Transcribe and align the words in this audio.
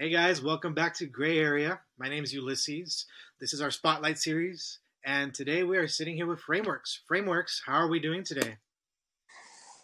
Hey 0.00 0.10
guys, 0.10 0.40
welcome 0.40 0.74
back 0.74 0.94
to 0.98 1.06
Gray 1.06 1.40
Area. 1.40 1.80
My 1.98 2.08
name 2.08 2.22
is 2.22 2.32
Ulysses. 2.32 3.04
This 3.40 3.52
is 3.52 3.60
our 3.60 3.72
Spotlight 3.72 4.16
series, 4.16 4.78
and 5.04 5.34
today 5.34 5.64
we 5.64 5.76
are 5.76 5.88
sitting 5.88 6.14
here 6.14 6.28
with 6.28 6.38
Frameworks. 6.38 7.00
Frameworks, 7.08 7.62
how 7.66 7.72
are 7.72 7.88
we 7.88 7.98
doing 7.98 8.22
today? 8.22 8.58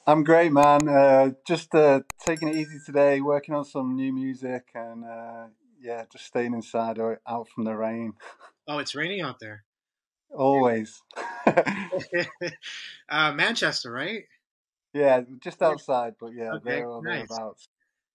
I'm 0.06 0.22
great, 0.22 0.52
man. 0.52 0.88
Uh, 0.88 1.30
just 1.44 1.74
uh, 1.74 2.02
taking 2.24 2.46
it 2.46 2.54
easy 2.54 2.78
today, 2.86 3.20
working 3.20 3.56
on 3.56 3.64
some 3.64 3.96
new 3.96 4.12
music, 4.12 4.68
and 4.72 5.04
uh, 5.04 5.46
yeah, 5.80 6.04
just 6.12 6.26
staying 6.26 6.54
inside 6.54 7.00
or 7.00 7.20
out 7.26 7.48
from 7.48 7.64
the 7.64 7.74
rain. 7.74 8.12
Oh, 8.68 8.78
it's 8.78 8.94
raining 8.94 9.20
out 9.20 9.40
there. 9.40 9.64
Always. 10.30 11.02
uh, 11.46 13.32
Manchester, 13.32 13.90
right? 13.90 14.22
Yeah, 14.94 15.22
just 15.42 15.60
outside, 15.60 16.14
but 16.18 16.28
yeah, 16.34 16.52
Okay, 16.52 16.76
there 16.76 16.88
or 16.88 17.02
nice. 17.02 17.28
thereabouts. 17.28 17.68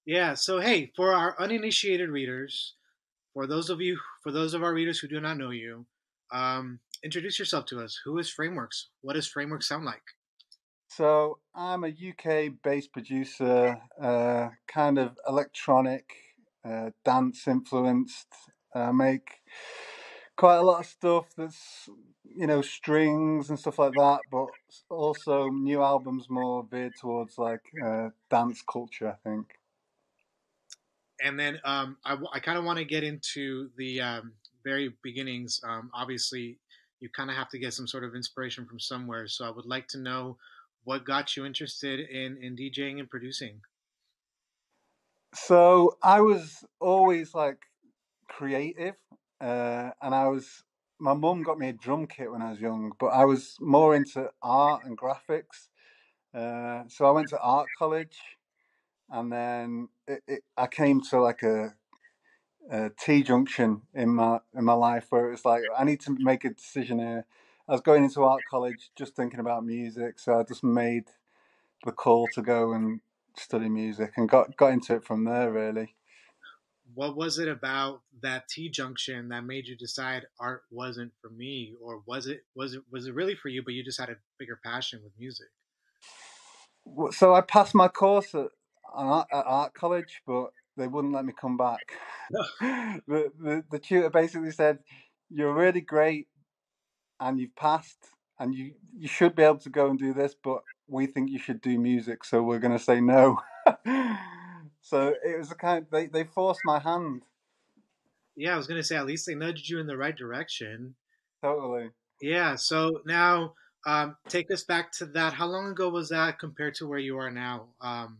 Yeah. 0.09 0.33
So 0.33 0.59
hey, 0.59 0.91
for 0.95 1.13
our 1.13 1.39
uninitiated 1.39 2.09
readers, 2.09 2.73
for 3.35 3.45
those 3.45 3.69
of 3.69 3.79
you, 3.79 3.99
for 4.23 4.31
those 4.31 4.55
of 4.55 4.63
our 4.63 4.73
readers 4.73 4.97
who 4.97 5.07
do 5.07 5.21
not 5.21 5.37
know 5.37 5.51
you, 5.51 5.85
um, 6.31 6.79
introduce 7.03 7.37
yourself 7.37 7.67
to 7.67 7.79
us. 7.79 8.01
Who 8.05 8.17
is 8.17 8.27
Frameworks? 8.27 8.87
What 9.01 9.13
does 9.13 9.27
Frameworks 9.27 9.67
sound 9.67 9.85
like? 9.85 10.01
So 10.87 11.37
I'm 11.53 11.83
a 11.83 11.89
UK-based 11.89 12.91
producer, 12.91 13.77
uh, 14.01 14.47
kind 14.67 14.97
of 14.97 15.15
electronic, 15.27 16.09
uh, 16.65 16.89
dance 17.05 17.47
influenced. 17.47 18.33
I 18.73 18.91
make 18.91 19.29
quite 20.35 20.57
a 20.57 20.63
lot 20.63 20.79
of 20.79 20.87
stuff 20.87 21.25
that's 21.37 21.87
you 22.23 22.47
know 22.47 22.63
strings 22.63 23.51
and 23.51 23.59
stuff 23.59 23.77
like 23.77 23.93
that, 23.93 24.21
but 24.31 24.47
also 24.89 25.49
new 25.49 25.83
albums 25.83 26.31
more 26.31 26.65
veered 26.67 26.93
towards 26.99 27.37
like 27.37 27.61
uh, 27.85 28.09
dance 28.31 28.63
culture. 28.67 29.07
I 29.07 29.29
think. 29.29 29.58
And 31.23 31.39
then 31.39 31.59
um, 31.63 31.97
I, 32.05 32.17
I 32.33 32.39
kind 32.39 32.57
of 32.57 32.63
want 32.63 32.79
to 32.79 32.85
get 32.85 33.03
into 33.03 33.69
the 33.77 34.01
um, 34.01 34.33
very 34.63 34.93
beginnings. 35.03 35.59
Um, 35.63 35.89
obviously, 35.93 36.57
you 36.99 37.09
kind 37.09 37.29
of 37.29 37.35
have 37.35 37.49
to 37.49 37.59
get 37.59 37.73
some 37.73 37.87
sort 37.87 38.03
of 38.03 38.15
inspiration 38.15 38.65
from 38.65 38.79
somewhere. 38.79 39.27
So 39.27 39.45
I 39.45 39.49
would 39.49 39.65
like 39.65 39.87
to 39.89 39.99
know 39.99 40.37
what 40.83 41.05
got 41.05 41.35
you 41.35 41.45
interested 41.45 41.99
in, 41.99 42.37
in 42.41 42.55
DJing 42.55 42.99
and 42.99 43.09
producing. 43.09 43.61
So 45.33 45.97
I 46.01 46.21
was 46.21 46.63
always 46.79 47.33
like 47.33 47.59
creative, 48.27 48.95
uh, 49.41 49.91
and 50.01 50.15
I 50.15 50.27
was. 50.27 50.63
My 51.01 51.13
mum 51.13 51.43
got 51.43 51.57
me 51.57 51.69
a 51.69 51.73
drum 51.73 52.07
kit 52.07 52.29
when 52.29 52.41
I 52.41 52.49
was 52.49 52.59
young, 52.59 52.91
but 52.99 53.07
I 53.07 53.23
was 53.23 53.55
more 53.61 53.95
into 53.95 54.29
art 54.43 54.83
and 54.83 54.97
graphics. 54.97 55.69
Uh, 56.33 56.83
so 56.89 57.05
I 57.05 57.11
went 57.11 57.29
to 57.29 57.39
art 57.39 57.67
college, 57.77 58.17
and 59.11 59.31
then 59.31 59.89
it, 60.07 60.23
it, 60.27 60.43
I 60.57 60.67
came 60.67 61.01
to 61.09 61.21
like 61.21 61.43
a, 61.43 61.75
a 62.71 62.91
T 62.99 63.23
junction 63.23 63.83
in 63.93 64.09
my 64.15 64.39
in 64.55 64.65
my 64.65 64.73
life 64.73 65.07
where 65.09 65.27
it 65.27 65.31
was 65.31 65.45
like 65.45 65.63
I 65.77 65.83
need 65.83 66.01
to 66.01 66.15
make 66.19 66.45
a 66.45 66.49
decision 66.49 66.99
here. 66.99 67.25
I 67.67 67.73
was 67.73 67.81
going 67.81 68.03
into 68.03 68.23
art 68.23 68.41
college 68.49 68.89
just 68.95 69.15
thinking 69.15 69.39
about 69.39 69.65
music, 69.65 70.19
so 70.19 70.39
I 70.39 70.43
just 70.43 70.63
made 70.63 71.05
the 71.85 71.91
call 71.91 72.27
to 72.29 72.41
go 72.41 72.73
and 72.73 73.01
study 73.37 73.69
music 73.69 74.13
and 74.17 74.27
got 74.27 74.55
got 74.57 74.73
into 74.73 74.95
it 74.95 75.03
from 75.03 75.23
there 75.25 75.51
really. 75.51 75.95
What 76.95 77.15
was 77.15 77.37
it 77.37 77.47
about 77.47 78.01
that 78.21 78.47
T 78.49 78.69
junction 78.69 79.29
that 79.29 79.45
made 79.45 79.67
you 79.67 79.77
decide 79.77 80.25
art 80.39 80.63
wasn't 80.71 81.13
for 81.21 81.29
me, 81.29 81.75
or 81.81 82.01
was 82.05 82.27
it 82.27 82.41
was 82.55 82.73
it 82.73 82.81
was 82.91 83.05
it 83.07 83.13
really 83.13 83.35
for 83.35 83.49
you, 83.49 83.61
but 83.63 83.73
you 83.73 83.83
just 83.83 83.99
had 83.99 84.09
a 84.09 84.17
bigger 84.37 84.59
passion 84.63 85.01
with 85.03 85.13
music? 85.17 85.47
So 87.11 87.35
I 87.35 87.41
passed 87.41 87.75
my 87.75 87.87
course 87.87 88.33
at, 88.33 88.47
art, 88.93 89.27
at 89.31 89.45
art 89.45 89.73
college, 89.73 90.21
but 90.25 90.51
they 90.77 90.87
wouldn't 90.87 91.13
let 91.13 91.25
me 91.25 91.33
come 91.39 91.57
back. 91.57 91.93
the, 92.59 93.31
the 93.39 93.63
the 93.71 93.79
tutor 93.79 94.09
basically 94.09 94.51
said, 94.51 94.79
"You're 95.29 95.53
really 95.53 95.81
great, 95.81 96.27
and 97.19 97.39
you've 97.39 97.55
passed, 97.55 98.09
and 98.39 98.53
you 98.53 98.73
you 98.97 99.07
should 99.07 99.35
be 99.35 99.43
able 99.43 99.57
to 99.59 99.69
go 99.69 99.89
and 99.89 99.97
do 99.99 100.13
this, 100.13 100.35
but 100.41 100.61
we 100.87 101.05
think 101.07 101.29
you 101.29 101.39
should 101.39 101.61
do 101.61 101.79
music, 101.79 102.23
so 102.23 102.43
we're 102.43 102.59
going 102.59 102.77
to 102.77 102.83
say 102.83 103.01
no." 103.01 103.39
so 104.81 105.13
it 105.23 105.37
was 105.37 105.51
a 105.51 105.55
kind. 105.55 105.85
they 105.91 106.07
they 106.07 106.23
forced 106.23 106.61
my 106.65 106.79
hand 106.79 107.23
Yeah, 108.35 108.53
I 108.53 108.57
was 108.57 108.67
gonna 108.67 108.83
say 108.83 108.95
at 108.95 109.05
least 109.05 109.25
they 109.25 109.35
nudged 109.35 109.69
you 109.69 109.79
in 109.79 109.87
the 109.87 109.97
right 109.97 110.15
direction. 110.15 110.95
totally. 111.41 111.91
Yeah. 112.21 112.55
So 112.55 113.01
now, 113.05 113.53
um, 113.85 114.17
take 114.27 114.51
us 114.51 114.63
back 114.63 114.91
to 114.93 115.05
that. 115.07 115.33
How 115.33 115.47
long 115.47 115.71
ago 115.71 115.89
was 115.89 116.09
that 116.09 116.39
compared 116.39 116.75
to 116.75 116.87
where 116.87 116.99
you 116.99 117.17
are 117.17 117.31
now? 117.31 117.67
Um, 117.81 118.19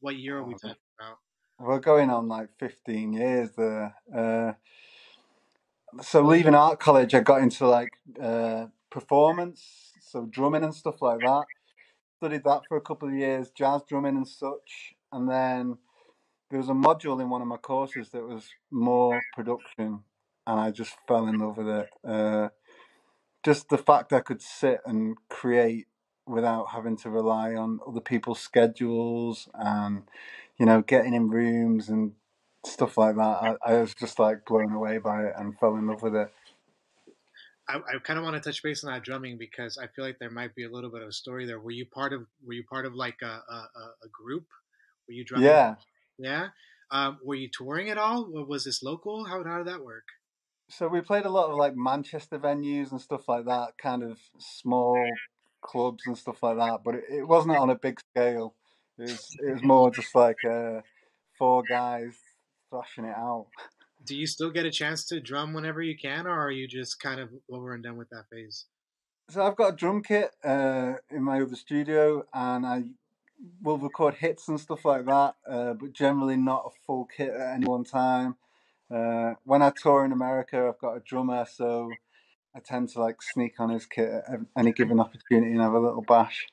what 0.00 0.16
year 0.16 0.38
are 0.38 0.44
we 0.44 0.54
Oh, 0.54 0.58
talking 0.58 0.76
about? 1.00 1.18
We're 1.58 1.80
going 1.80 2.10
on 2.10 2.28
like 2.28 2.50
15 2.58 3.12
years 3.14 3.50
there. 3.56 3.94
Uh, 4.14 4.52
so 6.02 6.22
leaving 6.22 6.54
art 6.54 6.80
college, 6.80 7.14
I 7.14 7.20
got 7.20 7.42
into 7.42 7.66
like 7.68 7.90
uh, 8.20 8.66
performance, 8.90 9.92
so 10.00 10.26
drumming 10.30 10.64
and 10.64 10.74
stuff 10.74 11.02
like 11.02 11.20
that. 11.20 11.44
Studied 12.18 12.44
that 12.44 12.62
for 12.68 12.76
a 12.76 12.82
couple 12.82 13.08
of 13.08 13.14
years, 13.14 13.50
jazz 13.50 13.82
drumming 13.88 14.16
and 14.16 14.28
such. 14.28 14.94
And 15.12 15.28
then 15.28 15.78
there 16.50 16.58
was 16.60 16.68
a 16.68 16.72
module 16.74 17.20
in 17.20 17.30
one 17.30 17.42
of 17.42 17.48
my 17.48 17.58
courses 17.58 18.10
that 18.10 18.24
was 18.24 18.48
more 18.70 19.20
production, 19.34 20.00
and 20.46 20.60
I 20.60 20.70
just 20.70 20.94
fell 21.08 21.26
in 21.28 21.38
love 21.38 21.58
with 21.58 21.68
it. 21.68 21.88
Uh, 22.06 22.48
just 23.44 23.68
the 23.70 23.78
fact 23.78 24.12
I 24.12 24.20
could 24.20 24.42
sit 24.42 24.80
and 24.86 25.16
create 25.28 25.86
without 26.26 26.70
having 26.70 26.96
to 26.96 27.10
rely 27.10 27.54
on 27.54 27.80
other 27.86 28.00
people's 28.00 28.40
schedules 28.40 29.48
and 29.54 30.02
you 30.58 30.66
know 30.66 30.82
getting 30.82 31.14
in 31.14 31.28
rooms 31.28 31.88
and 31.88 32.12
stuff 32.64 32.96
like 32.96 33.16
that. 33.16 33.22
I, 33.22 33.56
I 33.66 33.80
was 33.80 33.94
just 33.94 34.18
like 34.18 34.44
blown 34.44 34.72
away 34.72 34.98
by 34.98 35.24
it 35.24 35.34
and 35.36 35.58
fell 35.58 35.76
in 35.76 35.86
love 35.86 36.02
with 36.02 36.14
it. 36.14 36.32
I, 37.68 37.76
I 37.76 37.98
kind 38.02 38.18
of 38.18 38.24
want 38.24 38.36
to 38.36 38.40
touch 38.40 38.62
base 38.62 38.84
on 38.84 38.92
that 38.92 39.02
drumming 39.02 39.38
because 39.38 39.78
I 39.78 39.86
feel 39.86 40.04
like 40.04 40.18
there 40.18 40.30
might 40.30 40.54
be 40.54 40.64
a 40.64 40.70
little 40.70 40.90
bit 40.90 41.02
of 41.02 41.08
a 41.08 41.12
story 41.12 41.46
there. 41.46 41.60
Were 41.60 41.70
you 41.70 41.86
part 41.86 42.12
of 42.12 42.22
Were 42.44 42.54
you 42.54 42.64
part 42.64 42.86
of 42.86 42.94
like 42.94 43.18
a 43.22 43.26
a, 43.26 43.56
a 44.04 44.08
group? 44.12 44.46
Were 45.08 45.14
you 45.14 45.24
drumming? 45.24 45.48
Yeah. 45.48 45.74
Yeah. 46.18 46.48
Um, 46.90 47.18
were 47.24 47.34
you 47.34 47.48
touring 47.50 47.88
at 47.88 47.98
all? 47.98 48.28
Was 48.48 48.64
this 48.64 48.82
local? 48.82 49.24
How 49.24 49.42
how 49.44 49.58
did 49.58 49.66
that 49.66 49.84
work? 49.84 50.04
So 50.68 50.88
we 50.88 51.00
played 51.00 51.26
a 51.26 51.30
lot 51.30 51.50
of 51.50 51.56
like 51.56 51.74
Manchester 51.76 52.38
venues 52.38 52.92
and 52.92 53.00
stuff 53.00 53.28
like 53.28 53.44
that, 53.46 53.72
kind 53.80 54.02
of 54.02 54.18
small 54.38 54.96
clubs 55.62 56.04
and 56.06 56.18
stuff 56.18 56.42
like 56.42 56.56
that. 56.58 56.80
But 56.84 56.96
it, 56.96 57.04
it 57.10 57.28
wasn't 57.28 57.56
on 57.56 57.70
a 57.70 57.74
big 57.74 58.00
scale. 58.00 58.54
It 58.98 59.02
was 59.02 59.36
it 59.40 59.52
was 59.52 59.62
more 59.62 59.90
just 59.90 60.14
like 60.14 60.44
uh, 60.44 60.80
four 61.38 61.62
guys 61.62 62.14
thrashing 62.70 63.04
it 63.04 63.16
out. 63.16 63.46
Do 64.04 64.16
you 64.16 64.26
still 64.26 64.50
get 64.50 64.66
a 64.66 64.70
chance 64.70 65.06
to 65.06 65.20
drum 65.20 65.54
whenever 65.54 65.80
you 65.80 65.96
can, 65.96 66.26
or 66.26 66.38
are 66.38 66.50
you 66.50 66.66
just 66.66 67.00
kind 67.00 67.20
of 67.20 67.30
over 67.50 67.72
and 67.72 67.82
done 67.82 67.96
with 67.96 68.10
that 68.10 68.24
phase? 68.30 68.66
So 69.30 69.42
I've 69.42 69.56
got 69.56 69.74
a 69.74 69.76
drum 69.76 70.02
kit 70.02 70.30
uh, 70.44 70.94
in 71.10 71.22
my 71.22 71.40
other 71.40 71.54
studio, 71.54 72.26
and 72.34 72.66
I 72.66 72.82
will 73.62 73.78
record 73.78 74.14
hits 74.14 74.48
and 74.48 74.60
stuff 74.60 74.84
like 74.84 75.06
that, 75.06 75.34
uh, 75.48 75.74
but 75.74 75.92
generally 75.92 76.36
not 76.36 76.64
a 76.66 76.70
full 76.86 77.06
kit 77.16 77.30
at 77.30 77.54
any 77.54 77.66
one 77.66 77.84
time. 77.84 78.36
Uh, 78.90 79.34
when 79.44 79.62
I 79.62 79.70
tour 79.70 80.04
in 80.04 80.12
America, 80.12 80.68
I've 80.68 80.80
got 80.80 80.96
a 80.96 81.00
drummer, 81.00 81.46
so 81.50 81.90
I 82.54 82.60
tend 82.60 82.90
to 82.90 83.00
like 83.00 83.22
sneak 83.22 83.58
on 83.58 83.70
his 83.70 83.86
kit 83.86 84.10
at 84.10 84.40
any 84.56 84.72
given 84.72 85.00
opportunity 85.00 85.52
and 85.52 85.60
have 85.60 85.72
a 85.72 85.80
little 85.80 86.02
bash. 86.02 86.46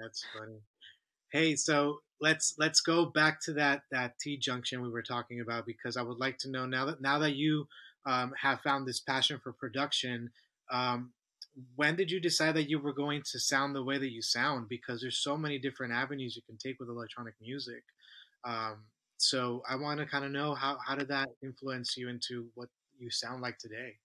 That's 0.00 0.24
funny. 0.36 0.60
Hey, 1.32 1.56
so 1.56 2.00
let's 2.20 2.54
let's 2.58 2.80
go 2.80 3.06
back 3.06 3.40
to 3.42 3.52
that 3.54 3.82
that 3.90 4.18
T 4.18 4.38
junction 4.38 4.82
we 4.82 4.90
were 4.90 5.02
talking 5.02 5.40
about 5.40 5.66
because 5.66 5.96
I 5.96 6.02
would 6.02 6.18
like 6.18 6.38
to 6.38 6.50
know 6.50 6.66
now 6.66 6.86
that 6.86 7.00
now 7.00 7.18
that 7.18 7.34
you 7.34 7.66
um, 8.06 8.32
have 8.40 8.60
found 8.60 8.86
this 8.86 9.00
passion 9.00 9.40
for 9.42 9.52
production, 9.52 10.30
um, 10.70 11.12
when 11.76 11.96
did 11.96 12.10
you 12.10 12.20
decide 12.20 12.54
that 12.54 12.70
you 12.70 12.78
were 12.78 12.92
going 12.92 13.22
to 13.32 13.38
sound 13.38 13.74
the 13.74 13.84
way 13.84 13.98
that 13.98 14.12
you 14.12 14.22
sound? 14.22 14.68
Because 14.68 15.00
there's 15.00 15.18
so 15.18 15.36
many 15.36 15.58
different 15.58 15.92
avenues 15.92 16.36
you 16.36 16.42
can 16.42 16.56
take 16.56 16.78
with 16.78 16.88
electronic 16.88 17.34
music. 17.40 17.82
Um, 18.44 18.84
so 19.18 19.62
I 19.68 19.76
want 19.76 20.00
to 20.00 20.06
kind 20.06 20.24
of 20.24 20.30
know 20.30 20.54
how 20.54 20.78
how 20.84 20.94
did 20.94 21.08
that 21.08 21.28
influence 21.42 21.96
you 21.96 22.08
into 22.08 22.48
what 22.54 22.68
you 22.98 23.10
sound 23.10 23.42
like 23.42 23.58
today? 23.58 23.96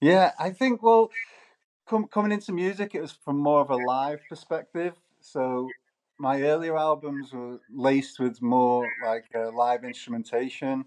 Yeah, 0.00 0.32
I 0.38 0.50
think 0.50 0.82
well, 0.82 1.10
com- 1.88 2.08
coming 2.08 2.32
into 2.32 2.52
music, 2.52 2.94
it 2.94 3.00
was 3.02 3.12
from 3.12 3.38
more 3.38 3.60
of 3.62 3.70
a 3.70 3.76
live 3.76 4.20
perspective. 4.28 4.94
So 5.20 5.76
my 6.18 6.42
earlier 6.42 6.76
albums 6.78 7.32
were 7.32 7.60
laced 7.72 8.20
with 8.20 8.42
more 8.42 8.92
like 8.98 9.26
uh, 9.34 9.52
live 9.52 9.84
instrumentation, 9.84 10.86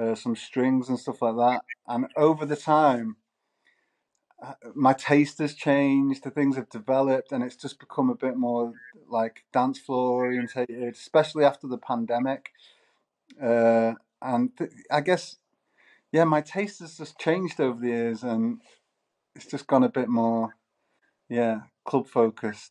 uh, 0.00 0.14
some 0.14 0.36
strings 0.36 0.88
and 0.88 0.98
stuff 0.98 1.22
like 1.22 1.36
that. 1.36 1.62
And 1.88 2.06
over 2.16 2.46
the 2.46 2.56
time, 2.56 3.16
uh, 4.42 4.54
my 4.74 4.92
taste 4.92 5.38
has 5.38 5.54
changed, 5.54 6.24
the 6.24 6.30
things 6.30 6.56
have 6.56 6.68
developed, 6.68 7.32
and 7.32 7.42
it's 7.42 7.56
just 7.56 7.78
become 7.80 8.10
a 8.10 8.14
bit 8.14 8.36
more 8.36 8.74
like 9.08 9.44
dance 9.52 9.78
floor 9.78 10.24
orientated, 10.26 10.92
especially 10.94 11.44
after 11.44 11.66
the 11.66 11.78
pandemic. 11.78 12.50
Uh, 13.42 13.94
and 14.22 14.56
th- 14.56 14.70
I 14.90 15.00
guess, 15.00 15.36
yeah, 16.14 16.22
my 16.22 16.42
taste 16.42 16.78
has 16.78 16.96
just 16.96 17.18
changed 17.18 17.60
over 17.60 17.80
the 17.80 17.88
years, 17.88 18.22
and 18.22 18.62
it's 19.34 19.46
just 19.46 19.66
gone 19.66 19.82
a 19.82 19.88
bit 19.88 20.08
more, 20.08 20.54
yeah, 21.28 21.62
club 21.84 22.06
focused. 22.06 22.70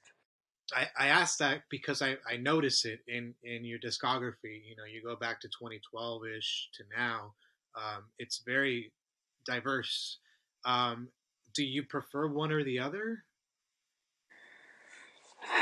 I, 0.74 0.88
I 0.98 1.08
asked 1.08 1.40
that 1.40 1.64
because 1.70 2.02
I, 2.02 2.16
I 2.26 2.38
notice 2.38 2.86
it 2.86 3.02
in, 3.06 3.34
in 3.44 3.66
your 3.66 3.80
discography. 3.80 4.64
You 4.66 4.78
know, 4.78 4.86
you 4.90 5.04
go 5.06 5.18
back 5.18 5.42
to 5.42 5.50
2012 5.50 6.22
ish 6.38 6.70
to 6.76 6.84
now. 6.98 7.34
Um, 7.76 8.06
it's 8.18 8.42
very 8.46 8.94
diverse. 9.46 10.20
Um, 10.64 11.10
do 11.54 11.66
you 11.66 11.84
prefer 11.84 12.30
one 12.30 12.54
or 12.54 12.64
the 12.64 12.80
other? 12.80 13.26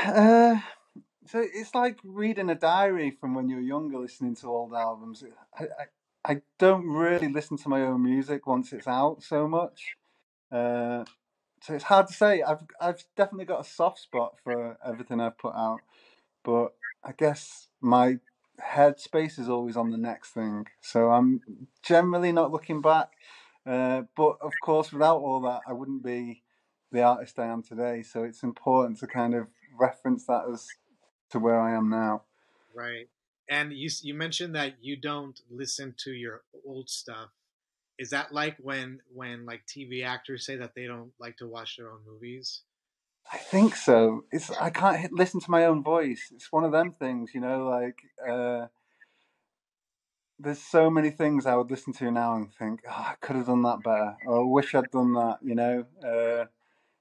Uh, 0.06 0.60
so 1.26 1.44
it's 1.52 1.74
like 1.74 1.98
reading 2.04 2.48
a 2.48 2.54
diary 2.54 3.10
from 3.10 3.34
when 3.34 3.48
you 3.48 3.56
were 3.56 3.62
younger, 3.62 3.98
listening 3.98 4.36
to 4.36 4.46
old 4.46 4.72
albums. 4.72 5.24
I, 5.58 5.64
I, 5.64 5.84
I 6.24 6.42
don't 6.58 6.86
really 6.86 7.28
listen 7.28 7.56
to 7.58 7.68
my 7.68 7.82
own 7.82 8.02
music 8.02 8.46
once 8.46 8.72
it's 8.72 8.86
out 8.86 9.22
so 9.22 9.48
much. 9.48 9.96
Uh, 10.50 11.04
so 11.60 11.74
it's 11.74 11.84
hard 11.84 12.08
to 12.08 12.12
say. 12.12 12.42
I've 12.42 12.62
I've 12.80 13.04
definitely 13.16 13.46
got 13.46 13.60
a 13.60 13.68
soft 13.68 13.98
spot 13.98 14.36
for 14.42 14.78
everything 14.84 15.20
I've 15.20 15.38
put 15.38 15.54
out, 15.54 15.80
but 16.44 16.74
I 17.04 17.12
guess 17.12 17.68
my 17.80 18.18
headspace 18.60 19.38
is 19.38 19.48
always 19.48 19.76
on 19.76 19.90
the 19.90 19.98
next 19.98 20.30
thing. 20.30 20.66
So 20.80 21.10
I'm 21.10 21.40
generally 21.82 22.32
not 22.32 22.52
looking 22.52 22.80
back. 22.80 23.12
Uh, 23.64 24.02
but 24.16 24.38
of 24.40 24.52
course, 24.62 24.92
without 24.92 25.18
all 25.18 25.40
that, 25.42 25.60
I 25.66 25.72
wouldn't 25.72 26.04
be 26.04 26.42
the 26.90 27.02
artist 27.02 27.38
I 27.38 27.46
am 27.46 27.62
today. 27.62 28.02
So 28.02 28.24
it's 28.24 28.42
important 28.42 28.98
to 29.00 29.06
kind 29.06 29.34
of 29.34 29.46
reference 29.78 30.26
that 30.26 30.44
as 30.52 30.68
to 31.30 31.38
where 31.38 31.60
I 31.60 31.74
am 31.74 31.88
now. 31.88 32.22
Right. 32.74 33.08
And 33.48 33.72
you 33.72 33.90
you 34.02 34.14
mentioned 34.14 34.54
that 34.54 34.74
you 34.80 34.96
don't 34.96 35.40
listen 35.50 35.94
to 36.04 36.12
your 36.12 36.42
old 36.66 36.88
stuff. 36.88 37.30
Is 37.98 38.10
that 38.10 38.32
like 38.32 38.56
when 38.58 39.00
when 39.12 39.44
like 39.44 39.66
TV 39.66 40.04
actors 40.04 40.46
say 40.46 40.56
that 40.56 40.74
they 40.74 40.86
don't 40.86 41.12
like 41.18 41.36
to 41.38 41.46
watch 41.46 41.76
their 41.76 41.90
own 41.90 42.00
movies? 42.06 42.62
I 43.30 43.38
think 43.38 43.76
so. 43.76 44.24
It's 44.32 44.50
I 44.50 44.70
can't 44.70 45.12
listen 45.12 45.40
to 45.40 45.50
my 45.50 45.66
own 45.66 45.82
voice. 45.82 46.32
It's 46.34 46.50
one 46.50 46.64
of 46.64 46.72
them 46.72 46.92
things, 46.98 47.30
you 47.34 47.40
know. 47.40 47.68
Like 47.68 48.00
uh, 48.26 48.66
there's 50.38 50.60
so 50.60 50.90
many 50.90 51.10
things 51.10 51.46
I 51.46 51.54
would 51.54 51.70
listen 51.70 51.92
to 51.94 52.10
now 52.10 52.34
and 52.36 52.52
think, 52.54 52.80
oh, 52.88 53.06
I 53.10 53.14
could 53.20 53.36
have 53.36 53.46
done 53.46 53.62
that 53.62 53.82
better, 53.82 54.16
or 54.26 54.40
I 54.40 54.44
wish 54.44 54.74
I'd 54.74 54.90
done 54.90 55.12
that, 55.14 55.38
you 55.42 55.54
know. 55.54 55.84
Uh, 56.04 56.46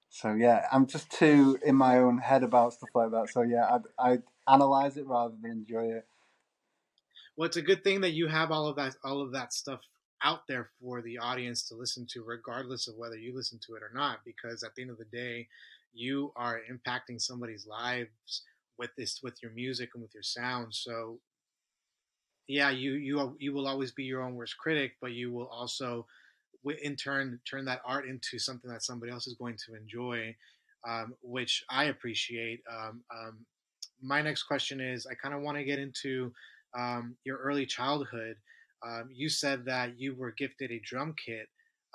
so 0.10 0.34
yeah, 0.34 0.68
I'm 0.72 0.86
just 0.88 1.10
too 1.10 1.58
in 1.66 1.76
my 1.76 1.98
own 1.98 2.18
head 2.20 2.44
about 2.44 2.74
stuff 2.74 2.90
like 2.94 3.12
that. 3.12 3.30
So 3.30 3.42
yeah, 3.42 3.68
I'd, 3.76 3.82
I'd 3.98 4.24
analyze 4.48 4.98
it 4.98 5.08
rather 5.08 5.34
than 5.42 5.52
enjoy 5.52 5.86
it. 5.86 6.06
Well, 7.36 7.48
it's 7.48 7.58
a 7.58 7.62
good 7.62 7.84
thing 7.84 8.02
that 8.02 8.12
you 8.12 8.28
have 8.28 8.52
all 8.52 8.68
of 8.68 8.76
that 8.76 8.96
all 9.04 9.22
of 9.22 9.32
that 9.34 9.54
stuff 9.54 9.80
out 10.24 10.42
there 10.48 10.70
for 10.80 11.02
the 11.02 11.18
audience 11.18 11.68
to 11.68 11.76
listen 11.76 12.06
to, 12.14 12.24
regardless 12.24 12.88
of 12.88 12.96
whether 12.96 13.18
you 13.18 13.36
listen 13.36 13.60
to 13.66 13.76
it 13.76 13.84
or 13.84 13.92
not. 13.94 14.20
Because 14.26 14.64
at 14.64 14.76
the 14.76 14.84
end 14.84 14.92
of 14.92 14.98
the 14.98 15.06
day, 15.06 15.48
you 15.94 16.32
are 16.36 16.62
impacting 16.72 17.20
somebody's 17.20 17.66
lives 17.66 18.44
with 18.78 18.92
this 18.98 19.20
with 19.24 19.42
your 19.42 19.52
music 19.52 19.90
and 19.94 20.02
with 20.02 20.14
your 20.14 20.24
sound. 20.24 20.74
So 20.74 21.20
yeah, 22.48 22.70
you 22.70 22.94
you 22.94 23.36
you 23.40 23.54
will 23.54 23.68
always 23.68 23.92
be 23.92 24.04
your 24.04 24.22
own 24.24 24.36
worst 24.36 24.58
critic, 24.58 24.94
but 25.02 25.12
you 25.12 25.32
will 25.32 25.48
also 25.48 26.06
in 26.84 26.96
turn 26.96 27.40
turn 27.50 27.66
that 27.66 27.82
art 27.86 28.08
into 28.08 28.38
something 28.38 28.70
that 28.70 28.84
somebody 28.84 29.12
else 29.12 29.28
is 29.28 29.36
going 29.36 29.58
to 29.66 29.76
enjoy, 29.76 30.36
um, 30.88 31.14
which 31.22 31.64
I 31.70 31.86
appreciate. 31.86 32.62
Um, 32.70 33.04
um, 33.14 33.46
my 34.02 34.22
next 34.22 34.44
question 34.44 34.82
is 34.82 35.06
I 35.06 35.14
kind 35.14 35.34
of 35.34 35.42
want 35.42 35.58
to 35.58 35.64
get 35.64 35.80
into 35.80 36.34
um, 36.78 37.18
your 37.24 37.38
early 37.38 37.66
childhood. 37.66 38.38
Um, 38.86 39.10
you 39.14 39.30
said 39.30 39.66
that 39.66 40.00
you 40.00 40.16
were 40.16 40.32
gifted 40.32 40.72
a 40.72 40.80
drum 40.80 41.16
kit, 41.24 41.48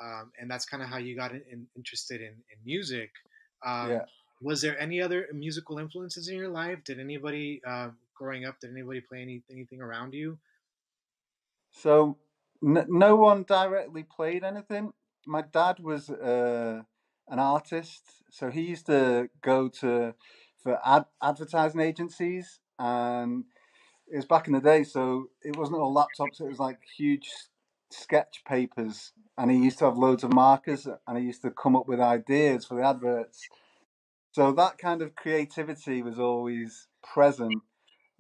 um, 0.03 0.33
and 0.41 0.51
that's 0.51 0.67
kind 0.67 0.83
of 0.83 0.89
how 0.89 0.99
you 0.99 1.17
got 1.17 1.33
in, 1.33 1.43
in, 1.51 1.67
interested 1.77 2.21
in, 2.21 2.29
in 2.29 2.59
music. 2.65 3.11
yeah. 3.89 4.05
Was 4.43 4.61
there 4.63 4.79
any 4.79 5.01
other 5.03 5.29
musical 5.33 5.79
influences 5.79 6.29
in 6.29 6.37
your 6.37 6.51
life? 6.51 6.85
Did 6.85 7.01
anybody 7.01 7.61
uh, 7.67 7.91
growing 8.15 8.45
up? 8.45 8.61
Did 8.61 8.71
anybody 8.73 9.01
play 9.01 9.23
any, 9.23 9.43
anything 9.51 9.81
around 9.81 10.15
you? 10.15 10.39
So 11.71 12.19
n- 12.63 12.87
no 12.89 13.17
one 13.17 13.45
directly 13.45 14.05
played 14.05 14.45
anything. 14.45 14.93
My 15.27 15.43
dad 15.43 15.81
was 15.81 16.11
uh, 16.11 16.83
an 17.29 17.39
artist, 17.39 18.05
so 18.31 18.51
he 18.51 18.63
used 18.63 18.87
to 18.87 19.29
go 19.43 19.69
to 19.81 20.15
for 20.63 20.81
ad- 20.85 21.07
advertising 21.23 21.81
agencies, 21.81 22.61
and 22.79 23.45
it 24.11 24.17
was 24.17 24.25
back 24.25 24.47
in 24.47 24.55
the 24.55 24.61
day, 24.61 24.85
so 24.85 25.31
it 25.43 25.57
wasn't 25.57 25.79
all 25.79 25.95
laptops. 25.95 26.41
It 26.41 26.49
was 26.49 26.59
like 26.59 26.79
huge 26.97 27.31
sketch 27.91 28.43
papers, 28.47 29.13
and 29.37 29.51
he 29.51 29.59
used 29.59 29.79
to 29.79 29.87
have 29.87 29.97
loads 29.97 30.25
of 30.25 30.33
markers, 30.33 30.87
and 31.07 31.19
he 31.19 31.25
used 31.25 31.43
to 31.43 31.51
come 31.51 31.77
up 31.77 31.89
with 31.89 32.01
ideas 32.01 32.67
for 32.67 32.77
the 32.77 32.87
adverts. 32.87 33.49
So 34.33 34.53
that 34.53 34.79
kind 34.79 35.03
of 35.03 35.17
creativity 35.17 36.03
was 36.03 36.19
always 36.19 36.89
present. 37.03 37.63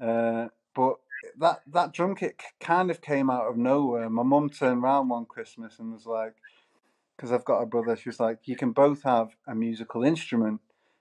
Uh, 0.00 0.48
but 0.74 0.96
that 1.38 1.60
that 1.72 1.92
drum 1.92 2.14
kit 2.14 2.40
kind 2.60 2.90
of 2.90 3.00
came 3.00 3.30
out 3.30 3.46
of 3.46 3.56
nowhere. 3.56 4.08
My 4.08 4.22
mum 4.22 4.50
turned 4.50 4.82
around 4.82 5.08
one 5.08 5.26
Christmas 5.26 5.78
and 5.78 5.92
was 5.92 6.06
like, 6.06 6.34
because 7.16 7.32
I've 7.32 7.44
got 7.44 7.62
a 7.62 7.66
brother, 7.66 7.96
she 7.96 8.08
was 8.08 8.20
like, 8.20 8.40
you 8.44 8.56
can 8.56 8.72
both 8.72 9.02
have 9.02 9.36
a 9.46 9.54
musical 9.54 10.04
instrument 10.04 10.60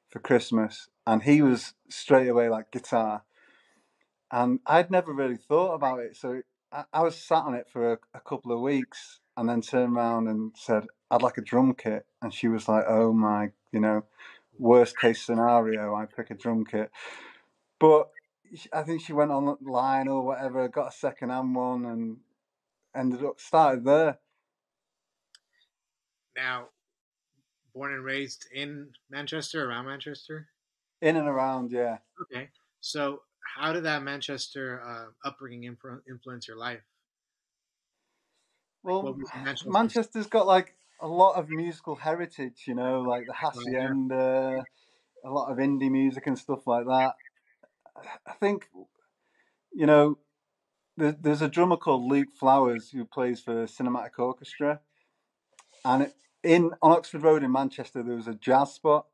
for 0.09 0.19
Christmas, 0.19 0.87
and 1.05 1.23
he 1.23 1.41
was 1.41 1.73
straight 1.89 2.27
away 2.27 2.49
like 2.49 2.71
guitar, 2.71 3.23
and 4.31 4.59
I'd 4.65 4.91
never 4.91 5.13
really 5.13 5.37
thought 5.37 5.73
about 5.73 5.99
it, 5.99 6.15
so 6.15 6.41
I, 6.71 6.83
I 6.93 7.03
was 7.03 7.15
sat 7.15 7.43
on 7.43 7.55
it 7.55 7.67
for 7.71 7.93
a, 7.93 7.97
a 8.13 8.19
couple 8.19 8.51
of 8.51 8.61
weeks, 8.61 9.19
and 9.37 9.49
then 9.49 9.61
turned 9.61 9.95
around 9.95 10.27
and 10.27 10.53
said, 10.55 10.85
I'd 11.11 11.21
like 11.21 11.37
a 11.37 11.41
drum 11.41 11.73
kit, 11.73 12.05
and 12.21 12.33
she 12.33 12.47
was 12.47 12.67
like, 12.67 12.85
oh 12.87 13.13
my, 13.13 13.51
you 13.71 13.79
know, 13.79 14.05
worst 14.57 14.97
case 14.97 15.21
scenario, 15.21 15.93
I 15.93 16.05
pick 16.05 16.31
a 16.31 16.35
drum 16.35 16.65
kit, 16.65 16.89
but 17.79 18.09
I 18.71 18.83
think 18.83 19.01
she 19.01 19.13
went 19.13 19.31
online 19.31 20.07
or 20.07 20.23
whatever, 20.23 20.67
got 20.67 20.93
a 20.93 20.95
second 20.95 21.29
hand 21.29 21.55
one, 21.55 21.85
and 21.85 22.17
ended 22.95 23.23
up 23.23 23.39
started 23.39 23.83
there. 23.83 24.19
Now, 26.35 26.67
born 27.73 27.93
and 27.93 28.03
raised 28.03 28.47
in 28.53 28.89
Manchester, 29.09 29.69
around 29.69 29.85
Manchester. 29.85 30.47
In 31.01 31.17
and 31.17 31.27
around, 31.27 31.71
yeah. 31.71 31.97
Okay, 32.21 32.49
so 32.79 33.21
how 33.45 33.73
did 33.73 33.83
that 33.83 34.03
Manchester 34.03 34.81
uh, 34.85 35.27
upbringing 35.27 35.63
influ- 35.63 36.01
influence 36.09 36.47
your 36.47 36.57
life? 36.57 36.81
Well, 38.83 39.17
Manchester? 39.43 39.69
Manchester's 39.69 40.27
got 40.27 40.45
like 40.45 40.75
a 41.01 41.07
lot 41.07 41.35
of 41.35 41.49
musical 41.49 41.95
heritage, 41.95 42.65
you 42.67 42.75
know, 42.75 43.01
like 43.01 43.25
the 43.25 43.33
hacienda, 43.33 44.63
a 45.23 45.29
lot 45.29 45.51
of 45.51 45.57
indie 45.57 45.91
music 45.91 46.27
and 46.27 46.37
stuff 46.37 46.67
like 46.67 46.85
that. 46.85 47.13
I 48.27 48.33
think, 48.33 48.69
you 49.73 49.85
know, 49.85 50.17
there's 50.97 51.41
a 51.41 51.49
drummer 51.49 51.77
called 51.77 52.03
Luke 52.09 52.29
Flowers 52.39 52.89
who 52.91 53.05
plays 53.05 53.41
for 53.41 53.65
Cinematic 53.65 54.17
Orchestra, 54.17 54.79
and 55.83 56.11
in 56.43 56.71
on 56.81 56.91
Oxford 56.91 57.23
Road 57.23 57.43
in 57.43 57.51
Manchester 57.51 58.03
there 58.03 58.15
was 58.15 58.27
a 58.27 58.35
jazz 58.35 58.73
spot, 58.73 59.07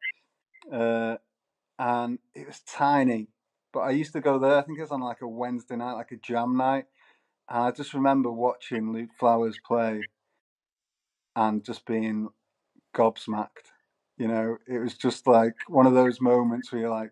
uh, 0.71 1.17
and 1.79 2.19
it 2.35 2.45
was 2.45 2.59
tiny, 2.61 3.29
but 3.73 3.81
I 3.81 3.91
used 3.91 4.13
to 4.13 4.21
go 4.21 4.39
there. 4.39 4.57
I 4.57 4.61
think 4.61 4.77
it 4.77 4.83
was 4.83 4.91
on 4.91 5.01
like 5.01 5.21
a 5.21 5.27
Wednesday 5.27 5.75
night, 5.75 5.93
like 5.93 6.11
a 6.11 6.17
jam 6.17 6.57
night, 6.57 6.85
and 7.49 7.63
I 7.63 7.71
just 7.71 7.93
remember 7.93 8.31
watching 8.31 8.93
Luke 8.93 9.11
Flowers 9.19 9.57
play, 9.65 10.01
and 11.35 11.63
just 11.63 11.85
being 11.85 12.29
gobsmacked. 12.95 13.71
You 14.17 14.27
know, 14.27 14.57
it 14.67 14.79
was 14.79 14.95
just 14.95 15.27
like 15.27 15.55
one 15.67 15.87
of 15.87 15.93
those 15.93 16.21
moments 16.21 16.71
where 16.71 16.81
you're 16.81 16.89
like, 16.89 17.11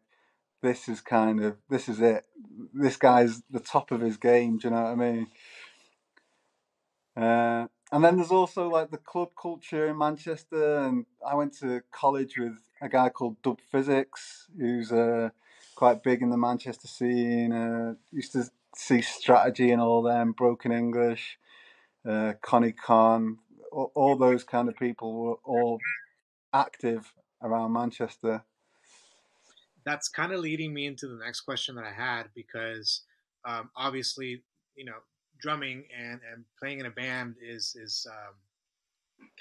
this 0.62 0.90
is 0.90 1.02
kind 1.02 1.44
of 1.44 1.58
this 1.70 1.90
is 1.90 2.02
it. 2.02 2.26
This 2.74 2.98
guy's 2.98 3.42
the 3.50 3.60
top 3.60 3.92
of 3.92 4.02
his 4.02 4.18
game. 4.18 4.58
Do 4.58 4.68
you 4.68 4.76
know 4.76 4.84
what 4.84 4.92
I 4.92 4.96
mean? 4.96 5.28
Uh, 7.16 7.68
and 7.92 8.04
then 8.04 8.18
there's 8.18 8.32
also 8.32 8.70
like 8.70 8.92
the 8.92 8.98
club 8.98 9.30
culture 9.42 9.88
in 9.88 9.98
Manchester, 9.98 10.80
and 10.80 11.06
I 11.26 11.36
went 11.36 11.58
to 11.60 11.82
college 11.92 12.38
with 12.38 12.58
a 12.82 12.90
guy 12.90 13.10
called 13.10 13.42
Dub 13.42 13.60
Phizix, 13.74 14.06
who's 14.58 14.92
uh, 14.92 15.30
quite 15.80 16.04
big 16.04 16.22
in 16.22 16.30
the 16.30 16.38
Manchester 16.38 16.88
scene. 16.88 17.52
Uh, 17.52 17.96
used 18.12 18.34
to 18.34 18.44
see 18.76 19.02
strategy 19.02 19.72
and 19.72 19.82
all 19.82 20.02
them, 20.02 20.34
broken 20.34 20.72
English, 20.72 21.40
uh, 22.08 22.34
Connie 22.42 22.74
Con, 22.74 23.40
all, 23.72 23.92
all 23.96 24.16
those 24.16 24.44
kind 24.44 24.68
of 24.68 24.76
people 24.76 25.14
were 25.14 25.38
all 25.46 25.80
active 26.54 27.14
around 27.42 27.72
Manchester 27.72 28.44
that's 29.86 30.10
kind 30.10 30.32
of 30.32 30.40
leading 30.40 30.74
me 30.74 30.86
into 30.86 31.08
the 31.08 31.24
next 31.24 31.42
question 31.42 31.76
that 31.76 31.84
I 31.84 31.92
had 31.92 32.26
because 32.36 33.02
um, 33.46 33.70
obviously, 33.76 34.44
you 34.76 34.86
know, 34.86 34.98
drumming 35.42 35.86
and, 35.98 36.20
and 36.32 36.44
playing 36.60 36.80
in 36.80 36.86
a 36.86 36.92
band 36.92 37.36
is 37.42 37.76
is 37.82 38.06
um, 38.10 38.36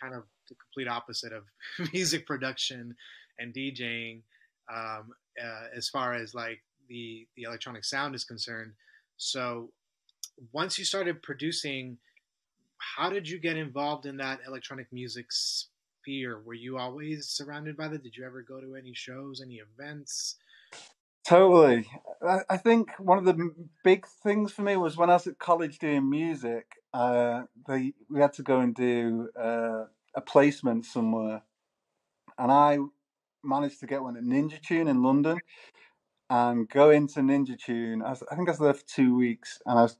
kind 0.00 0.14
of 0.14 0.24
the 0.48 0.54
complete 0.54 0.88
opposite 0.88 1.32
of 1.32 1.44
music 1.92 2.26
production 2.26 2.94
and 3.38 3.52
DJing 3.52 4.22
um, 4.72 5.12
uh, 5.42 5.66
as 5.76 5.88
far 5.88 6.14
as 6.14 6.34
like 6.34 6.60
the 6.88 7.26
the 7.36 7.42
electronic 7.44 7.84
sound 7.84 8.14
is 8.14 8.24
concerned. 8.24 8.72
So 9.16 9.70
once 10.52 10.78
you 10.78 10.84
started 10.84 11.22
producing, 11.22 11.98
how 12.78 13.10
did 13.10 13.28
you 13.28 13.38
get 13.38 13.56
involved 13.56 14.06
in 14.06 14.16
that 14.18 14.40
electronic 14.46 14.92
music 14.92 15.26
sphere? 15.30 16.40
Were 16.40 16.54
you 16.54 16.78
always 16.78 17.28
surrounded 17.28 17.76
by 17.76 17.88
that? 17.88 18.02
Did 18.02 18.16
you 18.16 18.24
ever 18.24 18.42
go 18.42 18.60
to 18.60 18.76
any 18.76 18.94
shows, 18.94 19.40
any 19.40 19.60
events? 19.60 20.36
Totally. 21.26 21.86
I, 22.48 22.56
think 22.56 22.88
one 22.98 23.18
of 23.18 23.26
the 23.26 23.54
big 23.84 24.06
things 24.06 24.50
for 24.50 24.62
me 24.62 24.78
was 24.78 24.96
when 24.96 25.10
I 25.10 25.14
was 25.14 25.26
at 25.26 25.38
college 25.38 25.78
doing 25.78 26.08
music. 26.08 26.64
Uh, 26.94 27.42
they 27.66 27.92
we 28.08 28.20
had 28.20 28.32
to 28.34 28.42
go 28.42 28.60
and 28.60 28.74
do 28.74 29.28
uh, 29.38 29.84
a 30.14 30.20
placement 30.22 30.86
somewhere, 30.86 31.42
and 32.38 32.50
I 32.50 32.78
managed 33.42 33.80
to 33.80 33.86
get 33.86 34.02
one 34.02 34.16
at 34.16 34.22
Ninja 34.22 34.60
Tune 34.60 34.88
in 34.88 35.02
London, 35.02 35.38
and 36.30 36.68
go 36.68 36.90
into 36.90 37.20
Ninja 37.20 37.58
Tune. 37.58 38.02
I, 38.02 38.10
was, 38.10 38.22
I 38.30 38.36
think 38.36 38.48
I 38.48 38.52
was 38.52 38.60
there 38.60 38.74
for 38.74 38.86
two 38.86 39.16
weeks, 39.16 39.60
and 39.66 39.78
I 39.78 39.82
was 39.82 39.96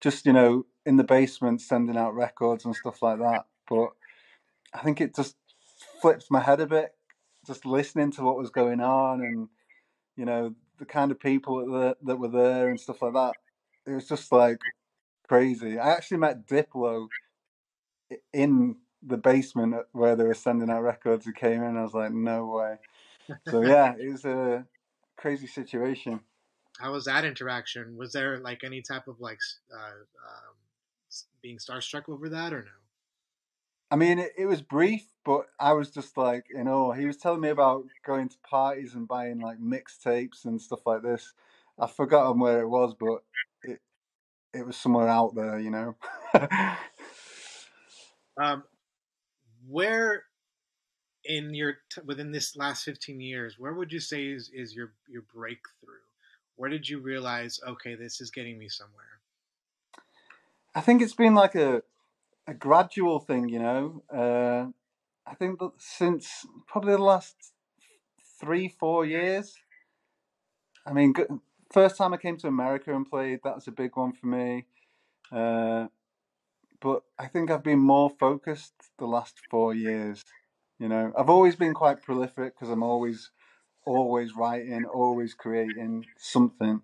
just 0.00 0.26
you 0.26 0.32
know 0.32 0.66
in 0.84 0.96
the 0.96 1.04
basement 1.04 1.60
sending 1.60 1.96
out 1.96 2.14
records 2.14 2.64
and 2.64 2.74
stuff 2.74 3.02
like 3.02 3.18
that. 3.18 3.46
But 3.68 3.90
I 4.74 4.80
think 4.80 5.00
it 5.00 5.14
just 5.14 5.36
flipped 6.00 6.26
my 6.30 6.40
head 6.40 6.60
a 6.60 6.66
bit, 6.66 6.94
just 7.46 7.66
listening 7.66 8.12
to 8.12 8.22
what 8.22 8.36
was 8.38 8.50
going 8.50 8.80
on 8.80 9.20
and 9.20 9.48
you 10.16 10.24
know 10.24 10.54
the 10.78 10.84
kind 10.84 11.10
of 11.10 11.18
people 11.18 11.66
that, 11.72 11.96
that 12.02 12.18
were 12.18 12.28
there 12.28 12.68
and 12.68 12.78
stuff 12.78 13.02
like 13.02 13.14
that. 13.14 13.32
It 13.86 13.92
was 13.92 14.08
just 14.08 14.30
like 14.32 14.58
crazy. 15.28 15.78
I 15.78 15.92
actually 15.92 16.18
met 16.18 16.46
Diplo 16.46 17.08
in 18.32 18.76
the 19.02 19.16
basement 19.16 19.74
where 19.92 20.16
they 20.16 20.24
were 20.24 20.34
sending 20.34 20.70
out 20.70 20.82
records. 20.82 21.26
He 21.26 21.32
came 21.32 21.62
in, 21.62 21.76
I 21.76 21.82
was 21.82 21.94
like, 21.94 22.12
no 22.12 22.46
way. 22.46 22.76
So 23.48 23.62
yeah, 23.62 23.94
it 23.98 24.10
was 24.10 24.24
a 24.24 24.64
crazy 25.16 25.46
situation. 25.46 26.20
How 26.78 26.92
was 26.92 27.04
that 27.06 27.24
interaction? 27.24 27.96
Was 27.96 28.12
there 28.12 28.38
like 28.38 28.62
any 28.64 28.82
type 28.82 29.08
of 29.08 29.20
like 29.20 29.38
uh, 29.72 29.76
um, 29.76 30.54
being 31.42 31.58
starstruck 31.58 32.08
over 32.08 32.28
that 32.28 32.52
or 32.52 32.62
no? 32.62 32.70
I 33.90 33.96
mean, 33.96 34.18
it, 34.18 34.32
it 34.36 34.46
was 34.46 34.62
brief, 34.62 35.06
but 35.24 35.46
I 35.60 35.72
was 35.72 35.90
just 35.90 36.16
like, 36.16 36.46
you 36.50 36.64
know, 36.64 36.90
he 36.90 37.06
was 37.06 37.16
telling 37.16 37.40
me 37.40 37.50
about 37.50 37.84
going 38.04 38.28
to 38.28 38.36
parties 38.38 38.94
and 38.94 39.06
buying 39.06 39.40
like 39.40 39.58
mixtapes 39.60 40.44
and 40.44 40.60
stuff 40.60 40.80
like 40.86 41.02
this. 41.02 41.32
I've 41.78 41.92
forgotten 41.92 42.40
where 42.40 42.60
it 42.60 42.68
was, 42.68 42.94
but 42.98 43.22
it 43.62 43.80
it 44.52 44.66
was 44.66 44.76
somewhere 44.76 45.08
out 45.08 45.34
there, 45.34 45.58
you 45.58 45.70
know. 45.70 45.96
Um, 48.38 48.64
where 49.68 50.24
in 51.24 51.54
your 51.54 51.78
t- 51.90 52.00
within 52.04 52.30
this 52.30 52.56
last 52.56 52.84
15 52.84 53.20
years, 53.20 53.58
where 53.58 53.74
would 53.74 53.92
you 53.92 54.00
say 54.00 54.26
is, 54.26 54.50
is 54.54 54.74
your 54.74 54.92
your 55.08 55.22
breakthrough? 55.34 56.04
Where 56.56 56.70
did 56.70 56.88
you 56.88 57.00
realize, 57.00 57.60
okay, 57.66 57.94
this 57.94 58.20
is 58.20 58.30
getting 58.30 58.58
me 58.58 58.68
somewhere? 58.68 59.20
I 60.74 60.80
think 60.80 61.02
it's 61.02 61.14
been 61.14 61.34
like 61.34 61.54
a 61.54 61.82
a 62.46 62.54
gradual 62.54 63.18
thing, 63.18 63.48
you 63.48 63.58
know. 63.58 64.02
Uh, 64.12 64.70
I 65.28 65.34
think 65.34 65.58
that 65.58 65.72
since 65.78 66.46
probably 66.66 66.92
the 66.92 67.02
last 67.02 67.34
three, 68.40 68.68
four 68.68 69.04
years. 69.04 69.56
I 70.86 70.92
mean, 70.92 71.14
first 71.72 71.96
time 71.96 72.14
I 72.14 72.16
came 72.16 72.36
to 72.38 72.46
America 72.46 72.94
and 72.94 73.08
played, 73.08 73.40
that 73.42 73.56
was 73.56 73.66
a 73.66 73.72
big 73.72 73.96
one 73.96 74.12
for 74.12 74.26
me. 74.26 74.66
Uh, 75.32 75.86
but 76.80 77.02
I 77.18 77.26
think 77.26 77.50
I've 77.50 77.62
been 77.62 77.78
more 77.78 78.10
focused 78.10 78.74
the 78.98 79.06
last 79.06 79.40
four 79.50 79.74
years. 79.74 80.24
You 80.78 80.88
know, 80.88 81.12
I've 81.16 81.30
always 81.30 81.56
been 81.56 81.74
quite 81.74 82.02
prolific 82.02 82.54
because 82.54 82.70
I'm 82.70 82.82
always, 82.82 83.30
always 83.84 84.36
writing, 84.36 84.84
always 84.84 85.34
creating 85.34 86.06
something. 86.18 86.82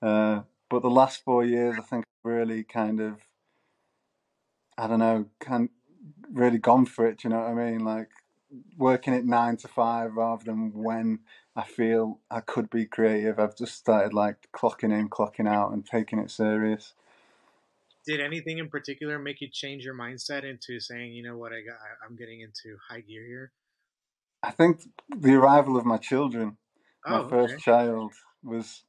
Uh, 0.00 0.42
but 0.68 0.82
the 0.82 0.90
last 0.90 1.24
four 1.24 1.44
years, 1.44 1.76
I 1.78 1.82
think 1.82 2.04
I've 2.04 2.30
really 2.30 2.62
kind 2.64 3.00
of, 3.00 3.20
I 4.78 4.86
don't 4.86 4.98
know, 5.00 5.26
can 5.40 5.70
really 6.32 6.58
gone 6.58 6.86
for 6.86 7.06
it. 7.06 7.24
You 7.24 7.30
know 7.30 7.40
what 7.40 7.48
I 7.50 7.54
mean? 7.54 7.84
Like 7.84 8.10
working 8.76 9.14
at 9.14 9.24
nine 9.24 9.56
to 9.58 9.68
five 9.68 10.14
rather 10.14 10.44
than 10.44 10.72
when 10.72 11.20
I 11.56 11.62
feel 11.64 12.20
I 12.30 12.40
could 12.40 12.70
be 12.70 12.86
creative. 12.86 13.38
I've 13.38 13.56
just 13.56 13.74
started 13.74 14.12
like 14.12 14.48
clocking 14.52 14.92
in, 14.92 15.08
clocking 15.08 15.48
out, 15.48 15.72
and 15.72 15.84
taking 15.84 16.18
it 16.18 16.30
serious. 16.30 16.94
Did 18.06 18.20
anything 18.20 18.58
in 18.58 18.68
particular 18.68 19.18
make 19.18 19.40
you 19.40 19.48
change 19.50 19.84
your 19.84 19.94
mindset 19.94 20.44
into 20.44 20.78
saying, 20.78 21.12
you 21.12 21.22
know 21.22 21.36
what, 21.38 21.52
I 21.52 21.62
got, 21.62 21.76
I'm 22.06 22.16
getting 22.16 22.40
into 22.40 22.76
high 22.88 23.00
gear 23.00 23.24
here? 23.26 23.52
I 24.42 24.50
think 24.50 24.82
the 25.08 25.34
arrival 25.34 25.76
of 25.76 25.86
my 25.86 25.96
children, 25.96 26.58
my 27.08 27.18
Oh, 27.18 27.28
first 27.28 27.54
okay. 27.54 27.62
child, 27.62 28.12
was 28.42 28.84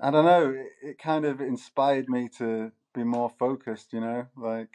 I 0.00 0.10
don't 0.10 0.24
know. 0.24 0.50
It, 0.50 0.88
it 0.90 0.98
kind 0.98 1.24
of 1.24 1.40
inspired 1.40 2.08
me 2.08 2.28
to 2.38 2.72
be 2.94 3.04
more 3.04 3.30
focused. 3.30 3.92
You 3.92 4.00
know, 4.00 4.26
like 4.36 4.70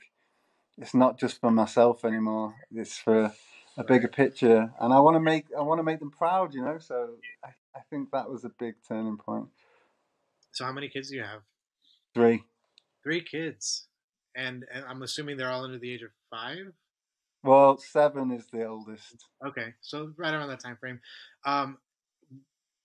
it's 0.78 0.94
not 0.94 1.20
just 1.20 1.42
for 1.42 1.52
myself 1.52 2.06
anymore. 2.06 2.56
It's 2.72 2.98
for 2.98 3.34
a 3.78 3.84
bigger 3.84 4.08
picture, 4.08 4.74
and 4.80 4.94
I 4.94 5.00
want 5.00 5.16
to 5.16 5.20
make 5.20 5.48
I 5.58 5.62
want 5.62 5.80
to 5.80 5.84
make 5.84 6.00
them 6.00 6.12
proud. 6.12 6.54
You 6.54 6.64
know, 6.64 6.80
so 6.80 7.16
I, 7.44 7.50
I 7.76 7.82
think 7.90 8.12
that 8.12 8.30
was 8.30 8.46
a 8.46 8.50
big 8.50 8.76
turning 8.88 9.18
point. 9.18 9.48
So 10.52 10.66
how 10.66 10.72
many 10.74 10.90
kids 10.90 11.10
do 11.10 11.16
you 11.18 11.24
have? 11.24 11.42
Three. 12.14 12.44
Three 13.04 13.24
kids, 13.24 13.88
and, 14.36 14.66
and 14.74 14.86
I'm 14.86 15.02
assuming 15.02 15.38
they're 15.38 15.52
all 15.52 15.64
under 15.64 15.80
the 15.80 15.94
age 15.94 16.04
of 16.04 16.12
five. 16.30 16.74
Well, 17.44 17.78
seven 17.78 18.32
is 18.32 18.46
the 18.52 18.66
oldest. 18.66 19.26
Okay, 19.46 19.74
so 19.82 20.14
right 20.18 20.34
around 20.34 20.50
that 20.50 20.60
time 20.60 20.78
frame. 20.80 21.00
Um, 21.46 21.80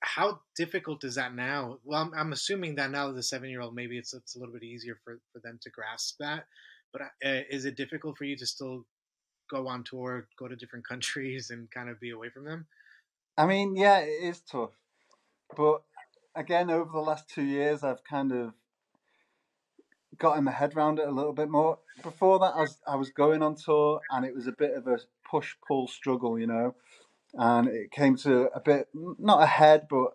how 0.00 0.40
difficult 0.56 1.04
is 1.04 1.16
that 1.16 1.34
now? 1.34 1.78
Well, 1.84 2.00
I'm, 2.00 2.12
I'm 2.14 2.32
assuming 2.32 2.76
that 2.76 2.90
now 2.90 3.08
that 3.08 3.14
the 3.14 3.22
seven 3.22 3.50
year 3.50 3.60
old, 3.60 3.74
maybe 3.74 3.98
it's 3.98 4.14
it's 4.14 4.36
a 4.36 4.38
little 4.38 4.54
bit 4.54 4.62
easier 4.62 4.98
for, 5.04 5.18
for 5.32 5.40
them 5.40 5.58
to 5.62 5.70
grasp 5.70 6.16
that. 6.20 6.44
But 6.92 7.02
uh, 7.02 7.42
is 7.50 7.64
it 7.64 7.76
difficult 7.76 8.16
for 8.16 8.24
you 8.24 8.36
to 8.36 8.46
still 8.46 8.86
go 9.50 9.68
on 9.68 9.84
tour, 9.84 10.28
go 10.38 10.48
to 10.48 10.56
different 10.56 10.86
countries, 10.88 11.50
and 11.50 11.70
kind 11.70 11.90
of 11.90 12.00
be 12.00 12.10
away 12.10 12.30
from 12.30 12.44
them? 12.44 12.66
I 13.36 13.46
mean, 13.46 13.76
yeah, 13.76 13.98
it 13.98 14.22
is 14.22 14.40
tough, 14.40 14.70
but 15.54 15.82
again, 16.34 16.70
over 16.70 16.90
the 16.90 17.00
last 17.00 17.28
two 17.28 17.42
years, 17.42 17.82
I've 17.82 18.02
kind 18.04 18.32
of 18.32 18.54
gotten 20.18 20.44
my 20.44 20.52
head 20.52 20.76
around 20.76 20.98
it 20.98 21.08
a 21.08 21.12
little 21.12 21.32
bit 21.32 21.48
more. 21.48 21.78
Before 22.02 22.38
that, 22.38 22.54
I 22.54 22.60
was 22.60 22.78
I 22.86 22.96
was 22.96 23.10
going 23.10 23.42
on 23.42 23.56
tour, 23.56 24.00
and 24.10 24.24
it 24.24 24.34
was 24.34 24.46
a 24.46 24.52
bit 24.52 24.72
of 24.74 24.86
a 24.86 24.98
push 25.28 25.54
pull 25.66 25.88
struggle, 25.88 26.38
you 26.38 26.46
know. 26.46 26.74
And 27.34 27.68
it 27.68 27.90
came 27.90 28.16
to 28.18 28.48
a 28.54 28.60
bit 28.60 28.88
not 28.94 29.42
a 29.42 29.46
head, 29.46 29.86
but 29.88 30.12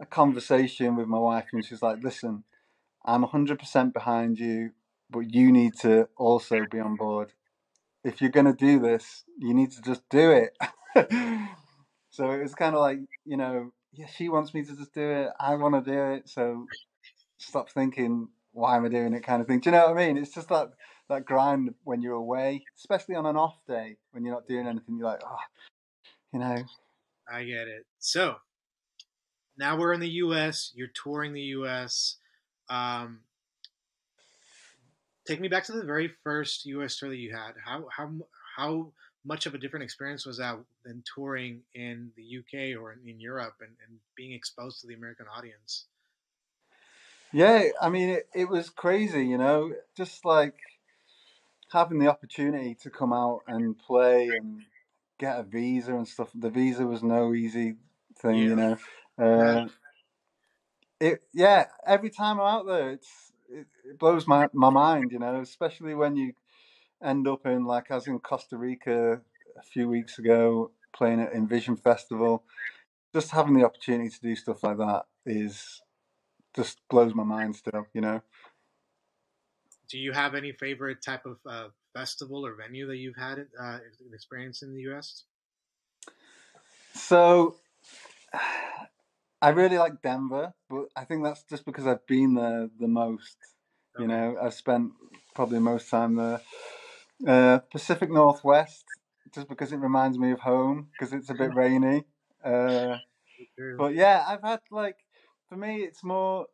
a 0.00 0.06
conversation 0.06 0.96
with 0.96 1.08
my 1.08 1.18
wife, 1.18 1.46
and 1.52 1.64
she's 1.64 1.82
like, 1.82 2.02
"Listen, 2.02 2.44
I'm 3.04 3.24
100% 3.24 3.92
behind 3.92 4.38
you, 4.38 4.72
but 5.10 5.34
you 5.34 5.52
need 5.52 5.74
to 5.80 6.08
also 6.16 6.64
be 6.70 6.80
on 6.80 6.96
board. 6.96 7.32
If 8.04 8.20
you're 8.20 8.30
gonna 8.30 8.54
do 8.54 8.78
this, 8.78 9.24
you 9.38 9.54
need 9.54 9.72
to 9.72 9.82
just 9.82 10.08
do 10.08 10.30
it." 10.30 10.56
so 12.10 12.30
it 12.30 12.42
was 12.42 12.54
kind 12.54 12.74
of 12.74 12.80
like, 12.80 12.98
you 13.24 13.36
know, 13.36 13.72
yeah, 13.92 14.06
she 14.06 14.28
wants 14.28 14.54
me 14.54 14.62
to 14.64 14.76
just 14.76 14.94
do 14.94 15.10
it. 15.10 15.30
I 15.40 15.54
want 15.56 15.74
to 15.74 15.90
do 15.90 16.12
it. 16.12 16.28
So 16.28 16.66
stop 17.38 17.70
thinking, 17.70 18.28
why 18.52 18.76
am 18.76 18.84
I 18.84 18.88
doing 18.88 19.14
it? 19.14 19.24
Kind 19.24 19.40
of 19.40 19.48
thing. 19.48 19.60
Do 19.60 19.70
you 19.70 19.76
know 19.76 19.88
what 19.88 19.98
I 19.98 20.06
mean? 20.06 20.16
It's 20.16 20.34
just 20.34 20.48
that 20.48 20.70
that 21.08 21.24
grind 21.24 21.74
when 21.84 22.02
you're 22.02 22.14
away, 22.14 22.64
especially 22.76 23.14
on 23.14 23.26
an 23.26 23.36
off 23.36 23.56
day 23.66 23.96
when 24.12 24.24
you're 24.24 24.34
not 24.34 24.46
doing 24.46 24.66
anything. 24.66 24.96
You're 24.98 25.06
like, 25.06 25.22
oh, 25.24 25.36
you 26.32 26.40
know, 26.40 26.56
I 27.30 27.44
get 27.44 27.68
it. 27.68 27.86
So 27.98 28.36
now 29.56 29.78
we're 29.78 29.92
in 29.92 30.00
the 30.00 30.08
U.S. 30.08 30.72
You're 30.74 30.88
touring 30.88 31.32
the 31.32 31.40
U.S. 31.40 32.16
Um, 32.68 33.20
take 35.26 35.40
me 35.40 35.48
back 35.48 35.64
to 35.64 35.72
the 35.72 35.84
very 35.84 36.10
first 36.24 36.66
U.S. 36.66 36.98
tour 36.98 37.08
that 37.08 37.16
you 37.16 37.34
had. 37.34 37.52
How 37.64 37.86
how 37.94 38.10
how 38.56 38.92
much 39.24 39.46
of 39.46 39.54
a 39.54 39.58
different 39.58 39.84
experience 39.84 40.24
was 40.24 40.38
that 40.38 40.56
than 40.84 41.02
touring 41.14 41.60
in 41.74 42.10
the 42.16 42.22
U.K. 42.22 42.74
or 42.74 42.92
in, 42.92 43.00
in 43.06 43.20
Europe 43.20 43.54
and, 43.60 43.70
and 43.86 43.98
being 44.16 44.32
exposed 44.32 44.80
to 44.80 44.86
the 44.86 44.94
American 44.94 45.26
audience? 45.36 45.86
Yeah. 47.32 47.64
I 47.80 47.88
mean, 47.88 48.10
it, 48.10 48.28
it 48.34 48.48
was 48.48 48.70
crazy. 48.70 49.26
You 49.26 49.38
know, 49.38 49.72
just 49.96 50.24
like 50.24 50.54
having 51.72 51.98
the 51.98 52.08
opportunity 52.08 52.74
to 52.82 52.90
come 52.90 53.12
out 53.12 53.40
and 53.46 53.78
play 53.78 54.28
and 54.28 54.62
get 55.18 55.38
a 55.38 55.42
visa 55.42 55.94
and 55.94 56.08
stuff. 56.08 56.30
The 56.34 56.50
visa 56.50 56.86
was 56.86 57.02
no 57.02 57.34
easy 57.34 57.74
thing, 58.20 58.36
Yeah. 58.36 58.44
you 58.44 58.56
know. 58.56 58.78
Uh, 59.18 59.68
it 61.00 61.22
yeah. 61.32 61.66
Every 61.86 62.10
time 62.10 62.40
I'm 62.40 62.46
out 62.46 62.66
there, 62.66 62.90
it's 62.92 63.32
it, 63.50 63.66
it 63.84 63.98
blows 63.98 64.26
my 64.26 64.48
my 64.52 64.70
mind, 64.70 65.12
you 65.12 65.18
know. 65.18 65.40
Especially 65.40 65.94
when 65.94 66.16
you 66.16 66.32
end 67.02 67.28
up 67.28 67.46
in 67.46 67.64
like 67.64 67.90
I 67.90 67.96
was 67.96 68.06
in 68.06 68.18
Costa 68.18 68.56
Rica 68.56 69.20
a 69.56 69.62
few 69.62 69.88
weeks 69.88 70.18
ago 70.18 70.70
playing 70.94 71.20
at 71.20 71.32
Envision 71.32 71.76
Festival. 71.76 72.44
Just 73.12 73.30
having 73.30 73.54
the 73.54 73.64
opportunity 73.64 74.10
to 74.10 74.20
do 74.20 74.36
stuff 74.36 74.62
like 74.62 74.78
that 74.78 75.04
is 75.24 75.80
just 76.58 76.80
blows 76.90 77.14
my 77.14 77.22
mind 77.22 77.54
still, 77.54 77.86
you 77.94 78.00
know. 78.00 78.20
Do 79.88 79.96
you 79.96 80.12
have 80.12 80.34
any 80.34 80.52
favorite 80.52 81.00
type 81.00 81.24
of 81.24 81.38
uh, 81.46 81.68
festival 81.94 82.44
or 82.44 82.54
venue 82.54 82.86
that 82.88 82.96
you've 82.96 83.16
had 83.16 83.46
uh, 83.58 83.78
experience 84.12 84.62
in 84.62 84.74
the 84.74 84.80
U.S.? 84.90 85.24
So 86.94 87.56
I 89.40 89.50
really 89.50 89.78
like 89.78 90.02
Denver, 90.02 90.52
but 90.68 90.86
I 90.96 91.04
think 91.04 91.22
that's 91.22 91.44
just 91.44 91.64
because 91.64 91.86
I've 91.86 92.06
been 92.06 92.34
there 92.34 92.68
the 92.78 92.88
most. 92.88 93.36
You 93.98 94.06
know, 94.08 94.36
I've 94.40 94.54
spent 94.54 94.92
probably 95.34 95.60
most 95.60 95.88
time 95.90 96.16
there. 96.16 96.40
Uh, 97.26 97.58
Pacific 97.70 98.10
Northwest, 98.10 98.84
just 99.34 99.48
because 99.48 99.72
it 99.72 99.78
reminds 99.78 100.18
me 100.18 100.32
of 100.32 100.40
home, 100.40 100.88
because 100.92 101.12
it's 101.12 101.30
a 101.30 101.34
bit 101.34 101.54
rainy. 101.62 102.04
Uh, 102.44 102.96
But 103.76 103.94
yeah, 103.94 104.24
I've 104.26 104.42
had 104.42 104.60
like 104.70 104.96
for 105.48 105.56
me, 105.56 105.78
it's 105.78 106.04
more. 106.04 106.46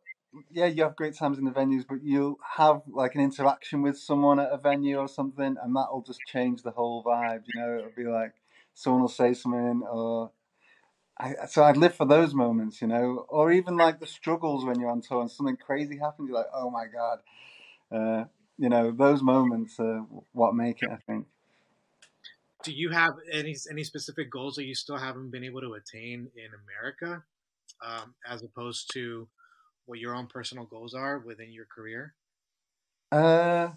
Yeah, 0.51 0.65
you 0.65 0.83
have 0.83 0.97
great 0.97 1.15
times 1.15 1.37
in 1.37 1.45
the 1.45 1.51
venues, 1.51 1.85
but 1.87 2.03
you'll 2.03 2.37
have 2.57 2.81
like 2.87 3.15
an 3.15 3.21
interaction 3.21 3.81
with 3.81 3.97
someone 3.97 4.39
at 4.39 4.51
a 4.51 4.57
venue 4.57 4.97
or 4.97 5.07
something, 5.07 5.55
and 5.61 5.75
that'll 5.75 6.03
just 6.05 6.25
change 6.25 6.61
the 6.61 6.71
whole 6.71 7.03
vibe. 7.03 7.43
You 7.53 7.61
know, 7.61 7.77
it'll 7.77 7.91
be 7.95 8.03
like 8.03 8.33
someone 8.73 9.01
will 9.01 9.07
say 9.07 9.33
something, 9.33 9.83
or 9.89 10.31
I, 11.17 11.45
so 11.47 11.63
I'd 11.63 11.77
live 11.77 11.95
for 11.95 12.05
those 12.05 12.33
moments, 12.33 12.81
you 12.81 12.87
know, 12.87 13.25
or 13.29 13.51
even 13.51 13.77
like 13.77 14.01
the 14.01 14.07
struggles 14.07 14.65
when 14.65 14.79
you're 14.79 14.89
on 14.89 15.01
tour 15.01 15.21
and 15.21 15.31
something 15.31 15.55
crazy 15.55 15.97
happens. 15.97 16.27
You're 16.27 16.37
like, 16.37 16.51
oh 16.53 16.69
my 16.69 16.85
god, 16.87 17.19
uh, 17.91 18.25
you 18.57 18.67
know, 18.67 18.91
those 18.91 19.21
moments 19.21 19.79
are 19.79 20.05
what 20.33 20.53
make 20.53 20.83
it. 20.83 20.89
I 20.91 20.97
think. 20.97 21.27
Do 22.63 22.73
you 22.73 22.89
have 22.89 23.13
any 23.31 23.55
any 23.71 23.83
specific 23.85 24.29
goals 24.29 24.55
that 24.55 24.65
you 24.65 24.75
still 24.75 24.97
haven't 24.97 25.29
been 25.29 25.45
able 25.45 25.61
to 25.61 25.75
attain 25.75 26.29
in 26.35 26.49
America, 26.65 27.23
um, 27.85 28.15
as 28.27 28.43
opposed 28.43 28.91
to 28.93 29.27
what 29.85 29.99
your 29.99 30.15
own 30.15 30.27
personal 30.27 30.65
goals 30.65 30.93
are 30.93 31.19
within 31.19 31.51
your 31.51 31.65
career? 31.73 32.15
Uh, 33.11 33.69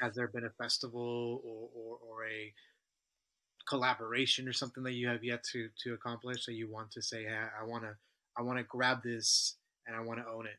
Has 0.00 0.14
there 0.14 0.28
been 0.28 0.44
a 0.44 0.62
festival 0.62 1.40
or, 1.44 1.68
or, 1.74 1.98
or 1.98 2.26
a 2.26 2.52
collaboration 3.68 4.48
or 4.48 4.52
something 4.52 4.82
that 4.82 4.94
you 4.94 5.08
have 5.08 5.22
yet 5.22 5.44
to 5.52 5.68
to 5.84 5.94
accomplish 5.94 6.46
that 6.46 6.54
you 6.54 6.70
want 6.70 6.90
to 6.92 7.02
say, 7.02 7.24
hey, 7.24 7.44
I 7.60 7.64
want 7.64 7.84
to 7.84 7.94
I 8.36 8.42
want 8.42 8.58
to 8.58 8.64
grab 8.64 9.02
this 9.02 9.56
and 9.86 9.96
I 9.96 10.00
want 10.00 10.20
to 10.20 10.26
own 10.26 10.46
it? 10.46 10.58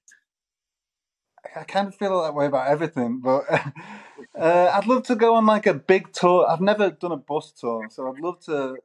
I 1.55 1.63
kind 1.63 1.87
of 1.87 1.95
feel 1.95 2.23
that 2.23 2.33
way 2.33 2.45
about 2.45 2.67
everything, 2.67 3.19
but 3.19 3.43
uh, 4.39 4.71
I'd 4.73 4.87
love 4.87 5.03
to 5.03 5.15
go 5.15 5.35
on 5.35 5.45
like 5.45 5.67
a 5.67 5.73
big 5.73 6.13
tour. 6.13 6.47
I've 6.47 6.61
never 6.61 6.91
done 6.91 7.11
a 7.11 7.17
bus 7.17 7.51
tour, 7.51 7.87
so 7.91 8.07
I'd 8.07 8.21
love 8.21 8.39
to 8.45 8.77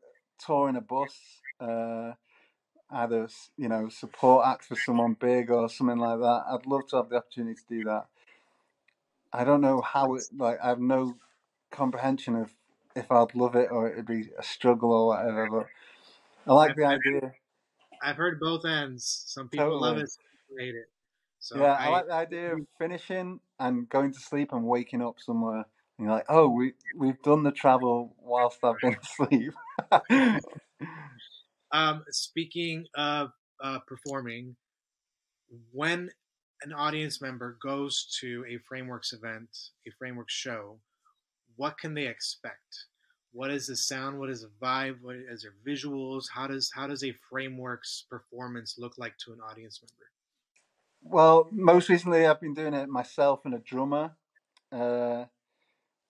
tour 0.45 0.69
in 0.69 0.77
a 0.77 0.81
bus. 0.81 1.15
Uh, 1.61 2.13
either 2.91 3.29
you 3.57 3.69
know 3.69 3.89
support 3.89 4.47
act 4.47 4.65
for 4.65 4.77
someone 4.77 5.15
big 5.15 5.51
or 5.51 5.69
something 5.69 5.99
like 5.99 6.19
that. 6.21 6.45
I'd 6.51 6.67
love 6.67 6.87
to 6.89 6.97
have 6.97 7.09
the 7.09 7.17
opportunity 7.17 7.55
to 7.55 7.75
do 7.75 7.85
that. 7.85 8.07
I 9.33 9.45
don't 9.45 9.61
know 9.61 9.81
how 9.81 10.15
it 10.15 10.25
like. 10.37 10.59
I 10.63 10.69
have 10.69 10.81
no 10.81 11.17
comprehension 11.71 12.37
of 12.37 12.55
if 12.97 13.11
I'd 13.11 13.35
love 13.35 13.55
it 13.55 13.71
or 13.71 13.91
it'd 13.91 14.07
be 14.07 14.31
a 14.39 14.43
struggle 14.43 14.93
or 14.93 15.09
whatever. 15.09 15.49
But 15.51 15.67
I 16.51 16.55
like 16.55 16.77
the 16.77 16.85
idea. 16.85 17.33
I've 18.03 18.17
heard 18.17 18.41
both 18.41 18.65
ends. 18.65 19.25
Some 19.27 19.49
people 19.49 19.81
love 19.81 19.99
it, 19.99 20.09
some 20.09 20.59
hate 20.59 20.75
it. 20.75 20.89
So 21.41 21.59
yeah, 21.59 21.75
I, 21.75 21.87
I, 21.87 21.91
like 21.91 22.07
the 22.07 22.15
idea 22.15 22.53
of 22.55 22.61
finishing 22.79 23.41
and 23.61 23.89
going 23.89 24.13
to 24.13 24.19
sleep 24.19 24.53
and 24.53 24.65
waking 24.65 25.03
up 25.03 25.17
somewhere. 25.21 25.65
And 25.99 26.07
you're 26.07 26.11
like, 26.11 26.27
oh, 26.29 26.49
we 26.49 26.75
we've 26.97 27.21
done 27.23 27.43
the 27.43 27.53
travel 27.53 28.15
whilst 28.21 28.59
I've 28.63 28.79
been 28.81 28.97
asleep. 29.21 29.53
um, 31.73 32.05
speaking 32.11 32.87
of 32.95 33.31
uh, 33.63 33.79
performing, 33.87 34.57
when 35.73 36.11
an 36.63 36.73
audience 36.73 37.21
member 37.21 37.57
goes 37.63 38.17
to 38.21 38.45
a 38.49 38.59
Frameworks 38.69 39.13
event, 39.13 39.49
a 39.87 39.91
Frameworks 39.99 40.35
show, 40.35 40.79
what 41.57 41.79
can 41.79 41.95
they 41.95 42.07
expect? 42.07 42.87
What 43.33 43.51
is 43.51 43.67
the 43.67 43.77
sound? 43.77 44.19
What 44.19 44.31
is 44.31 44.43
the 44.43 44.51
vibe? 44.61 44.97
What 45.03 45.17
is 45.17 45.43
their 45.43 45.55
visuals? 45.67 46.25
How 46.33 46.47
does 46.47 46.71
how 46.75 46.87
does 46.87 47.05
a 47.05 47.13
Frameworks 47.31 48.05
performance 48.09 48.77
look 48.79 48.97
like 48.97 49.17
to 49.25 49.33
an 49.33 49.39
audience 49.41 49.81
member? 49.83 50.11
well, 51.03 51.49
most 51.51 51.89
recently 51.89 52.27
I've 52.27 52.41
been 52.41 52.55
doing 52.55 52.75
it 52.75 52.89
myself 52.89 53.41
and 53.45 53.55
a 53.55 53.59
drummer, 53.59 54.13
uh, 54.73 55.25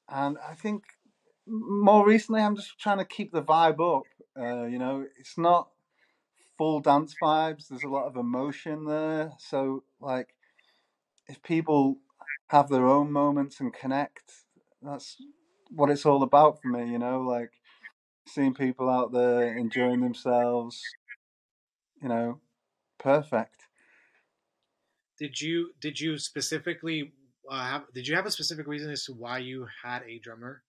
and 0.08 0.38
I 0.38 0.54
think 0.54 0.84
more 1.48 2.06
recently 2.06 2.40
I'm 2.40 2.56
just 2.56 2.78
trying 2.78 2.98
to 2.98 3.04
keep 3.04 3.32
the 3.32 3.42
vibe 3.42 3.80
up. 3.80 4.04
Uh, 4.38 4.66
you 4.66 4.78
know, 4.78 5.06
it's 5.18 5.38
not 5.38 5.68
full 6.56 6.80
dance 6.80 7.14
vibes. 7.20 7.68
There's 7.68 7.84
a 7.84 7.88
lot 7.88 8.06
of 8.06 8.16
emotion 8.16 8.84
there. 8.84 9.32
So 9.38 9.84
like, 10.00 10.34
if 11.28 11.42
people 11.42 11.98
have 12.48 12.68
their 12.68 12.86
own 12.86 13.12
moments 13.12 13.60
and 13.60 13.72
connect, 13.72 14.32
that's 14.82 15.16
what 15.70 15.90
it's 15.90 16.06
all 16.06 16.22
about 16.22 16.60
for 16.60 16.68
me. 16.68 16.90
You 16.90 16.98
know, 16.98 17.20
like 17.20 17.52
seeing 18.26 18.54
people 18.54 18.88
out 18.88 19.12
there 19.12 19.56
enjoying 19.56 20.00
themselves. 20.00 20.80
You 22.02 22.08
know, 22.08 22.40
perfect. 22.98 23.64
Did 25.18 25.40
you 25.40 25.70
did 25.80 25.98
you 26.00 26.16
specifically 26.18 27.12
uh, 27.50 27.64
have 27.64 27.84
did 27.92 28.06
you 28.06 28.14
have 28.14 28.26
a 28.26 28.30
specific 28.30 28.66
reason 28.66 28.90
as 28.90 29.04
to 29.04 29.12
why 29.12 29.38
you 29.38 29.66
had 29.82 30.02
a 30.02 30.18
drummer 30.20 30.62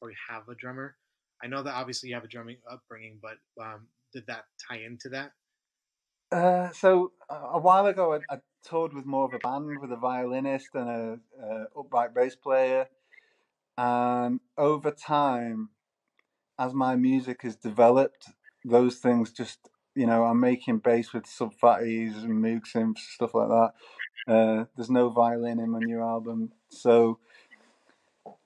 or 0.00 0.10
you 0.10 0.16
have 0.28 0.48
a 0.48 0.54
drummer? 0.54 0.96
I 1.42 1.48
know 1.48 1.62
that 1.62 1.74
obviously 1.74 2.08
you 2.08 2.14
have 2.14 2.24
a 2.24 2.28
drumming 2.28 2.58
upbringing, 2.70 3.18
but 3.20 3.36
um, 3.62 3.88
did 4.12 4.24
that 4.26 4.44
tie 4.68 4.78
into 4.78 5.08
that? 5.10 5.32
Uh, 6.32 6.70
so 6.72 7.12
a 7.30 7.34
a 7.34 7.58
while 7.58 7.86
ago, 7.86 8.14
I, 8.14 8.34
I 8.34 8.38
toured 8.64 8.94
with 8.94 9.06
more 9.06 9.24
of 9.24 9.34
a 9.34 9.38
band 9.38 9.80
with 9.80 9.92
a 9.92 9.96
violinist 9.96 10.68
and 10.74 10.88
a, 10.88 11.18
a 11.40 11.66
upright 11.78 12.14
bass 12.14 12.34
player, 12.34 12.86
and 13.78 14.40
over 14.58 14.90
time, 14.90 15.70
as 16.58 16.74
my 16.74 16.96
music 16.96 17.42
has 17.42 17.56
developed, 17.56 18.28
those 18.64 18.96
things 18.96 19.30
just 19.30 19.68
you 19.94 20.06
know 20.06 20.24
I'm 20.24 20.40
making 20.40 20.78
bass 20.78 21.12
with 21.12 21.26
Sub 21.26 21.52
Phatties 21.62 22.24
and 22.24 22.42
Moog 22.42 22.62
synths 22.66 22.98
stuff 22.98 23.34
like 23.34 23.48
that. 23.48 23.72
Uh, 24.28 24.64
there's 24.74 24.90
no 24.90 25.10
violin 25.10 25.60
in 25.60 25.70
my 25.70 25.78
new 25.78 26.00
album, 26.00 26.52
so 26.68 27.20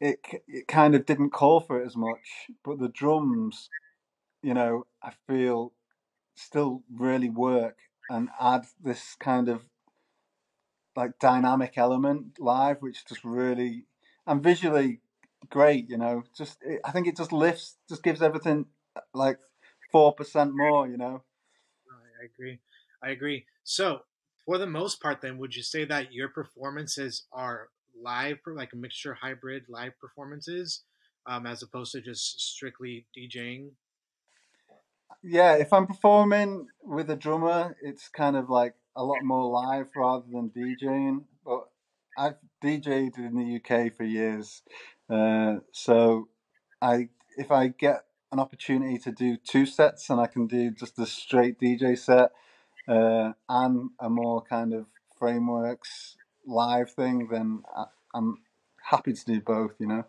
it 0.00 0.20
it 0.48 0.68
kind 0.68 0.94
of 0.94 1.06
didn't 1.06 1.30
call 1.30 1.60
for 1.60 1.80
it 1.82 1.86
as 1.86 1.96
much. 1.96 2.50
But 2.64 2.78
the 2.78 2.88
drums, 2.88 3.70
you 4.42 4.54
know, 4.54 4.86
I 5.02 5.12
feel 5.26 5.72
still 6.36 6.84
really 6.92 7.30
work 7.30 7.78
and 8.08 8.30
add 8.40 8.66
this 8.82 9.16
kind 9.20 9.48
of 9.48 9.64
like 10.96 11.18
dynamic 11.18 11.76
element 11.78 12.38
live, 12.38 12.78
which 12.80 13.06
just 13.06 13.24
really 13.24 13.86
and 14.26 14.42
visually 14.42 15.00
great. 15.48 15.88
You 15.88 15.98
know, 15.98 16.24
just 16.36 16.58
it, 16.62 16.80
I 16.84 16.90
think 16.92 17.06
it 17.06 17.16
just 17.16 17.32
lifts, 17.32 17.76
just 17.88 18.02
gives 18.02 18.22
everything 18.22 18.66
uh, 18.96 19.00
like 19.14 19.38
four 19.90 20.14
percent 20.14 20.52
more. 20.54 20.88
You 20.88 20.96
know, 20.96 21.24
I 22.20 22.24
agree. 22.24 22.60
I 23.02 23.10
agree. 23.10 23.46
So, 23.64 24.02
for 24.44 24.58
the 24.58 24.66
most 24.66 25.00
part, 25.00 25.20
then, 25.20 25.38
would 25.38 25.54
you 25.54 25.62
say 25.62 25.84
that 25.84 26.12
your 26.12 26.28
performances 26.28 27.26
are 27.32 27.68
live, 28.02 28.38
like 28.46 28.72
a 28.72 28.76
mixture 28.76 29.14
hybrid 29.14 29.64
live 29.68 29.92
performances, 30.00 30.82
um, 31.26 31.46
as 31.46 31.62
opposed 31.62 31.92
to 31.92 32.00
just 32.00 32.40
strictly 32.40 33.06
DJing? 33.16 33.70
yeah. 35.22 35.54
If 35.54 35.72
I'm 35.72 35.86
performing 35.86 36.68
with 36.82 37.10
a 37.10 37.16
drummer, 37.16 37.76
it's 37.82 38.08
kind 38.08 38.36
of 38.36 38.48
like 38.48 38.74
a 38.96 39.04
lot 39.04 39.22
more 39.22 39.50
live 39.50 39.88
rather 39.96 40.24
than 40.30 40.50
DJing. 40.50 41.24
But 41.44 41.68
I've 42.16 42.36
DJed 42.62 43.18
in 43.18 43.36
the 43.36 43.56
UK 43.56 43.94
for 43.94 44.04
years, 44.04 44.62
uh, 45.08 45.56
so 45.72 46.28
I 46.82 47.08
if 47.36 47.50
I 47.50 47.68
get 47.68 48.04
an 48.32 48.38
opportunity 48.38 48.98
to 48.98 49.12
do 49.12 49.36
two 49.36 49.66
sets 49.66 50.08
and 50.10 50.20
I 50.20 50.26
can 50.26 50.46
do 50.46 50.70
just 50.70 50.98
a 50.98 51.06
straight 51.06 51.58
DJ 51.60 51.98
set 51.98 52.30
uh, 52.88 53.32
and 53.48 53.90
a 53.98 54.08
more 54.08 54.42
kind 54.42 54.72
of 54.72 54.86
frameworks 55.18 56.16
live 56.46 56.90
thing, 56.90 57.28
then 57.30 57.62
I, 57.76 57.84
I'm 58.14 58.38
happy 58.82 59.12
to 59.12 59.24
do 59.24 59.40
both. 59.40 59.72
You 59.78 59.86
know. 59.86 60.04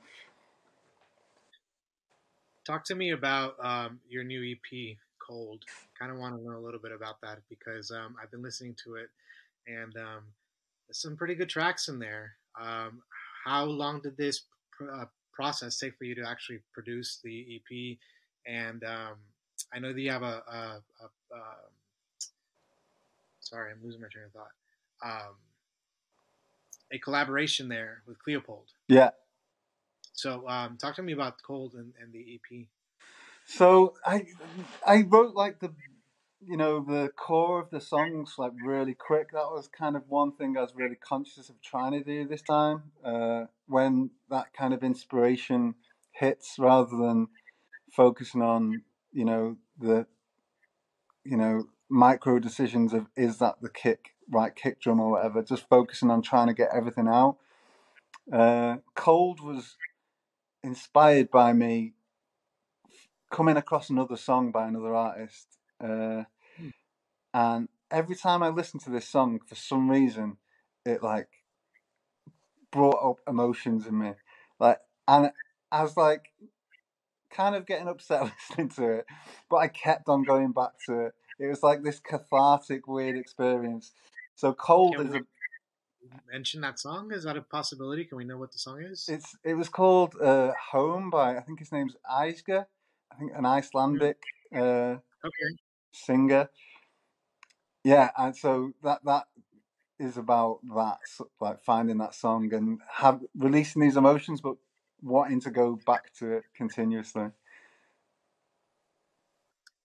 Talk 2.65 2.83
to 2.85 2.95
me 2.95 3.11
about 3.11 3.55
um, 3.63 3.99
your 4.09 4.23
new 4.23 4.51
EP, 4.51 4.97
Cold. 5.19 5.63
Kind 5.97 6.11
of 6.11 6.17
want 6.17 6.37
to 6.37 6.43
know 6.43 6.57
a 6.57 6.63
little 6.63 6.79
bit 6.79 6.91
about 6.91 7.19
that 7.21 7.39
because 7.49 7.91
um, 7.91 8.15
I've 8.21 8.31
been 8.31 8.43
listening 8.43 8.75
to 8.83 8.95
it, 8.95 9.09
and 9.67 9.95
um, 9.97 10.23
there's 10.87 11.01
some 11.01 11.17
pretty 11.17 11.35
good 11.35 11.49
tracks 11.49 11.87
in 11.87 11.99
there. 11.99 12.33
Um, 12.59 13.01
how 13.45 13.65
long 13.65 14.01
did 14.01 14.17
this 14.17 14.43
pr- 14.71 14.91
uh, 14.91 15.05
process 15.33 15.79
take 15.79 15.97
for 15.97 16.03
you 16.03 16.15
to 16.15 16.27
actually 16.27 16.59
produce 16.73 17.19
the 17.23 17.59
EP? 17.59 17.97
And 18.45 18.83
um, 18.83 19.15
I 19.73 19.79
know 19.79 19.93
that 19.93 19.99
you 19.99 20.11
have 20.11 20.23
a, 20.23 20.43
a, 20.47 20.81
a, 21.01 21.35
a 21.35 21.41
sorry, 23.39 23.71
I'm 23.71 23.83
losing 23.83 24.01
my 24.01 24.07
train 24.07 24.25
of 24.25 24.31
thought. 24.31 24.51
Um, 25.03 25.35
a 26.91 26.99
collaboration 26.99 27.69
there 27.69 28.04
with 28.06 28.17
Cleopold. 28.25 28.73
Yeah. 28.88 29.12
So, 30.13 30.47
um, 30.47 30.77
talk 30.77 30.95
to 30.95 31.04
me 31.04 31.13
about 31.13 31.41
Cold 31.41 31.73
and, 31.73 31.93
and 32.01 32.13
the 32.13 32.36
EP. 32.36 32.67
So 33.45 33.95
I 34.06 34.25
I 34.86 35.04
wrote 35.08 35.36
like 35.36 35.60
the 35.60 35.73
you 36.45 36.58
know 36.58 36.84
the 36.88 37.10
core 37.15 37.60
of 37.62 37.69
the 37.69 37.82
songs 37.82 38.36
like 38.38 38.54
really 38.63 38.93
quick. 38.93 39.32
That 39.32 39.51
was 39.51 39.67
kind 39.67 39.95
of 39.95 40.04
one 40.08 40.34
thing 40.34 40.58
I 40.58 40.62
was 40.62 40.73
really 40.75 40.95
conscious 40.95 41.49
of 41.49 41.62
trying 41.62 41.91
to 41.91 42.04
do 42.04 42.27
this 42.27 42.41
time. 42.41 42.84
Uh, 43.04 43.45
when 43.67 44.12
that 44.30 44.54
kind 44.54 44.73
of 44.73 44.84
inspiration 44.84 45.75
hits, 46.12 46.56
rather 46.58 46.95
than 46.95 47.27
focusing 47.91 48.41
on 48.41 48.84
you 49.12 49.25
know 49.25 49.58
the 49.80 50.06
you 51.23 51.38
know 51.38 51.65
micro 51.89 52.39
decisions 52.39 52.93
of 52.93 53.08
is 53.17 53.38
that 53.39 53.56
the 53.62 53.69
kick 53.69 54.15
right 54.31 54.55
kick 54.55 54.79
drum 54.81 54.99
or 54.99 55.11
whatever. 55.11 55.43
Just 55.43 55.67
focusing 55.69 56.09
on 56.09 56.21
trying 56.21 56.47
to 56.47 56.53
get 56.53 56.69
everything 56.73 57.07
out. 57.07 57.37
Uh, 58.31 58.77
Cold 58.95 59.41
was 59.41 59.77
inspired 60.63 61.31
by 61.31 61.53
me 61.53 61.93
coming 63.31 63.57
across 63.57 63.89
another 63.89 64.17
song 64.17 64.51
by 64.51 64.67
another 64.67 64.95
artist. 64.95 65.57
Uh, 65.83 66.23
Hmm. 66.57 66.69
and 67.33 67.69
every 67.89 68.15
time 68.15 68.43
I 68.43 68.49
listened 68.49 68.83
to 68.83 68.89
this 68.89 69.07
song, 69.07 69.39
for 69.45 69.55
some 69.55 69.89
reason, 69.89 70.37
it 70.85 71.01
like 71.01 71.29
brought 72.71 72.99
up 73.03 73.17
emotions 73.27 73.87
in 73.87 73.97
me, 73.97 74.13
like, 74.59 74.79
and 75.07 75.31
I 75.71 75.83
was 75.83 75.95
like, 75.97 76.33
kind 77.31 77.55
of 77.55 77.65
getting 77.65 77.87
upset 77.87 78.23
listening 78.49 78.69
to 78.69 78.91
it, 78.99 79.05
but 79.49 79.57
I 79.57 79.67
kept 79.67 80.09
on 80.09 80.23
going 80.23 80.51
back 80.51 80.71
to 80.85 81.05
it. 81.07 81.13
It 81.39 81.47
was 81.47 81.63
like 81.63 81.83
this 81.83 81.99
cathartic, 81.99 82.87
weird 82.87 83.17
experience. 83.17 83.91
So 84.41 84.54
cold 84.54 84.95
Can 84.95 85.08
is 85.08 85.13
a. 85.13 85.21
mention 86.27 86.62
that 86.62 86.80
song? 86.80 87.12
Is 87.13 87.25
that 87.25 87.38
a 87.38 87.43
possibility? 87.43 88.06
Can 88.06 88.17
we 88.17 88.23
know 88.23 88.39
what 88.39 88.51
the 88.51 88.58
song 88.58 88.82
is? 88.82 89.08
It's 89.08 89.38
it 89.43 89.54
was 89.54 89.69
called 89.69 90.15
uh, 90.19 90.54
Home 90.71 91.12
by 91.12 91.38
I 91.38 91.41
think 91.41 91.60
his 91.60 91.71
name's 91.71 91.95
Aisga, 92.12 92.65
I 93.12 93.15
think 93.17 93.34
an 93.36 93.45
Icelandic 93.45 94.17
uh, 94.51 94.97
Okay. 95.23 95.56
singer. 95.91 96.49
Yeah, 97.84 98.10
and 98.17 98.36
so 98.36 98.73
that 98.82 99.06
that 99.06 99.25
is 99.99 100.17
about 100.17 100.62
that, 100.73 100.97
like 101.39 101.62
finding 101.62 101.99
that 101.99 102.15
song 102.15 102.51
and 102.51 102.80
have 102.91 103.21
releasing 103.38 103.84
these 103.84 103.95
emotions, 103.95 104.41
but 104.41 104.56
wanting 105.04 105.41
to 105.41 105.51
go 105.51 105.75
back 105.86 106.13
to 106.13 106.32
it 106.32 106.45
continuously. 106.56 107.30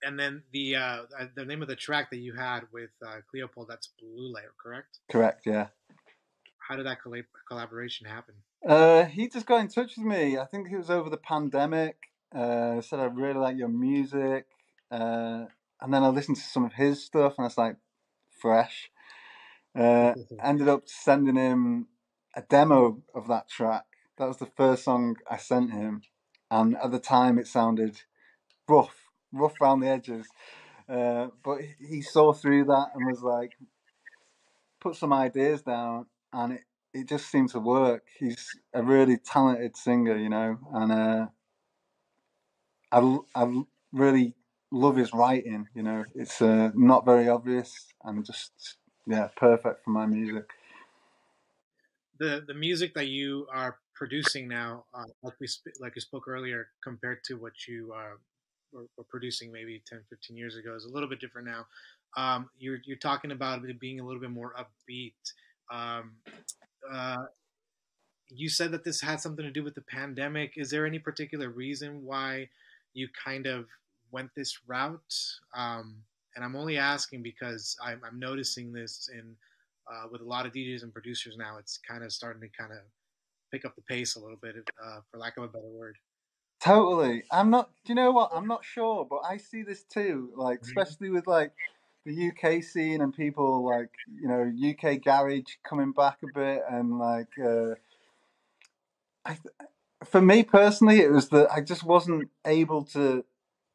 And 0.03 0.19
then 0.19 0.43
the 0.53 0.77
uh, 0.77 1.03
uh, 1.19 1.27
the 1.35 1.45
name 1.45 1.63
of 1.63 1.69
the 1.69 1.77
track 1.77 2.11
that 2.11 2.19
you 2.19 2.35
had 2.35 2.61
with 2.73 2.91
uh, 3.05 3.17
Cleopold, 3.33 3.67
that's 3.69 3.89
Blue 3.99 4.33
Layer, 4.33 4.53
correct? 4.63 4.99
Correct. 5.11 5.47
Yeah. 5.47 5.69
How 6.59 6.77
did 6.77 6.87
that 6.87 6.99
collab- 7.05 7.25
collaboration 7.49 8.07
happen? 8.07 8.35
Uh, 8.67 9.05
he 9.05 9.29
just 9.29 9.47
got 9.47 9.61
in 9.61 9.69
touch 9.69 9.97
with 9.97 10.07
me. 10.07 10.39
I 10.39 10.45
think 10.45 10.71
it 10.71 10.77
was 10.77 10.91
over 10.91 11.09
the 11.09 11.17
pandemic. 11.17 11.97
Uh, 12.35 12.81
said 12.81 12.99
I 12.99 13.05
really 13.05 13.39
like 13.39 13.57
your 13.57 13.69
music, 13.69 14.47
uh, 14.91 15.45
and 15.81 15.95
then 15.95 16.03
I 16.03 16.09
listened 16.09 16.37
to 16.37 16.43
some 16.43 16.65
of 16.65 16.75
his 16.75 17.05
stuff, 17.05 17.35
and 17.39 17.45
I 17.45 17.47
was 17.47 17.59
like, 17.59 17.77
fresh. 18.29 18.91
Uh, 19.75 20.15
ended 20.43 20.69
up 20.69 20.83
sending 20.87 21.37
him 21.37 21.87
a 22.35 22.43
demo 22.43 23.03
of 23.15 23.29
that 23.29 23.49
track. 23.49 23.85
That 24.19 24.29
was 24.29 24.39
the 24.39 24.51
first 24.57 24.85
song 24.85 25.17
I 25.31 25.37
sent 25.37 25.73
him, 25.73 26.03
and 26.51 26.77
at 26.77 26.91
the 26.91 26.99
time 26.99 27.39
it 27.39 27.47
sounded 27.47 28.03
rough, 28.69 29.06
rough 29.39 29.61
around 29.61 29.81
the 29.81 29.89
edges. 29.89 30.29
Uh, 30.89 31.29
but 31.45 31.63
he- 31.63 32.03
saw 32.03 32.33
through 32.33 32.65
that 32.67 32.91
and 32.95 33.07
was 33.07 33.23
like, 33.23 33.57
put 34.81 34.97
some 34.97 35.13
ideas 35.13 35.63
down, 35.63 36.07
and 36.33 36.55
it, 36.55 36.65
it 36.93 37.09
just 37.09 37.31
seemed 37.31 37.51
to 37.51 37.61
work. 37.61 38.07
He's 38.19 38.59
a 38.73 38.83
really 38.83 39.19
talented 39.19 39.77
singer, 39.77 40.17
you 40.17 40.29
know, 40.29 40.59
and 40.73 40.93
uh, 40.93 41.27
I, 42.93 43.19
I 43.35 43.63
really 43.93 44.35
love 44.71 44.97
his 44.97 45.13
writing. 45.13 45.69
You 45.75 45.83
know, 45.83 46.05
it's 46.15 46.41
uh, 46.43 46.71
not 46.75 47.05
very 47.05 47.29
obvious 47.29 47.93
and 48.05 48.25
just 48.25 48.79
yeah, 49.07 49.29
perfect 49.37 49.85
for 49.85 49.91
my 49.91 50.07
music. 50.07 50.51
the 52.19 52.43
the 52.47 52.55
music 52.55 52.95
that 52.95 53.09
you 53.09 53.47
are 53.53 53.79
producing 53.95 54.49
now, 54.49 54.87
uh, 54.95 55.05
like 55.23 55.35
we 55.41 55.49
like 55.81 55.95
we 55.95 56.01
spoke 56.01 56.27
earlier, 56.29 56.71
compared 56.83 57.23
to 57.25 57.35
what 57.35 57.67
you 57.67 57.93
uh, 57.93 58.17
were, 58.77 58.87
were 58.97 59.05
producing 59.05 59.51
maybe 59.51 59.83
10, 59.87 60.01
15 60.09 60.37
years 60.37 60.57
ago, 60.57 60.75
is 60.75 60.85
a 60.85 60.93
little 60.93 61.09
bit 61.09 61.21
different 61.21 61.49
now. 61.49 61.67
Um, 62.17 62.49
you're 62.59 62.79
you're 62.85 62.97
talking 62.97 63.33
about 63.33 63.65
it 63.65 63.81
being 63.81 64.01
a 64.01 64.05
little 64.05 64.21
bit 64.21 64.31
more 64.31 64.55
upbeat. 64.59 65.15
Um, 65.71 66.13
uh, 66.91 67.25
you 68.29 68.49
said 68.49 68.71
that 68.73 68.85
this 68.85 69.01
had 69.01 69.21
something 69.21 69.45
to 69.45 69.51
do 69.51 69.63
with 69.63 69.75
the 69.75 69.83
pandemic. 69.83 70.55
Is 70.57 70.71
there 70.71 70.87
any 70.87 70.99
particular 70.99 71.51
reason 71.51 72.05
why 72.05 72.49
you 72.95 73.09
kind 73.25 73.47
of 73.47 73.67
went 74.11 74.31
this 74.37 74.59
route? 74.67 75.15
Um, 75.55 75.97
and 76.35 76.45
I'm 76.45 76.57
only 76.57 76.77
asking 76.77 77.23
because 77.23 77.77
I'm, 77.83 78.01
I'm 78.07 78.19
noticing 78.19 78.73
this 78.73 79.09
in 79.13 79.37
uh, 79.91 80.09
with 80.11 80.21
a 80.21 80.25
lot 80.25 80.47
of 80.47 80.53
DJs 80.53 80.83
and 80.83 80.93
producers 80.93 81.37
now. 81.37 81.57
It's 81.59 81.79
kind 81.79 82.05
of 82.05 82.13
starting 82.13 82.43
to 82.43 82.49
kind 82.49 82.73
of 82.73 82.79
pick 83.53 83.65
up 83.65 83.77
the 83.77 83.83
pace 83.83 84.17
a 84.17 84.21
little 84.21 84.39
bit, 84.43 84.57
uh, 84.85 85.01
for 85.11 85.19
lack 85.19 85.37
of 85.37 85.45
a 85.45 85.49
better 85.49 85.71
word. 85.71 85.97
Totally. 86.67 87.25
I'm 87.33 87.51
not. 87.51 87.71
Do 87.85 87.93
you 87.93 87.97
know 87.97 88.13
what? 88.13 88.31
I'm 88.35 88.49
not 88.49 88.65
sure, 88.65 89.07
but 89.09 89.21
I 89.29 89.39
see 89.39 89.63
this 89.65 89.85
too. 89.85 90.33
Like, 90.37 90.61
Mhm. 90.61 90.65
especially 90.65 91.11
with 91.11 91.29
like 91.29 91.53
the 92.07 92.15
UK 92.15 92.63
scene 92.63 93.03
and 93.03 93.15
people 93.15 93.65
like 93.65 93.91
you 94.21 94.29
know 94.29 94.45
UK 94.45 94.99
garage 94.99 95.57
coming 95.65 95.93
back 95.93 96.19
a 96.25 96.29
bit, 96.29 96.63
and 96.71 96.99
like 96.99 97.39
uh, 97.39 97.77
I, 99.25 99.35
th- 99.35 99.55
for 100.05 100.21
me 100.21 100.43
personally, 100.45 101.01
it 101.01 101.13
was 101.13 101.29
that 101.31 101.51
I 101.53 101.61
just 101.61 101.85
wasn't 101.85 102.31
able 102.47 102.85
to 102.87 103.25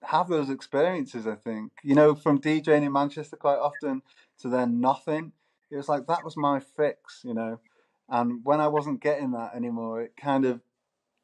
have 0.04 0.30
those 0.30 0.50
experiences. 0.50 1.28
I 1.28 1.36
think 1.36 1.74
you 1.84 1.96
know 1.96 2.16
from 2.16 2.42
DJing 2.42 2.84
in 2.84 2.94
Manchester 2.94 3.38
quite 3.38 3.60
often 3.60 4.04
to 4.40 4.50
then 4.50 4.82
nothing. 4.82 5.34
It 5.72 5.78
was 5.78 5.90
like 5.90 6.08
that 6.08 6.24
was 6.24 6.38
my 6.38 6.60
fix, 6.62 7.22
you 7.24 7.34
know. 7.36 7.60
And 8.10 8.42
when 8.46 8.62
I 8.62 8.68
wasn't 8.70 9.02
getting 9.02 9.32
that 9.34 9.56
anymore, 9.56 10.02
it 10.04 10.16
kind 10.18 10.46
of 10.46 10.62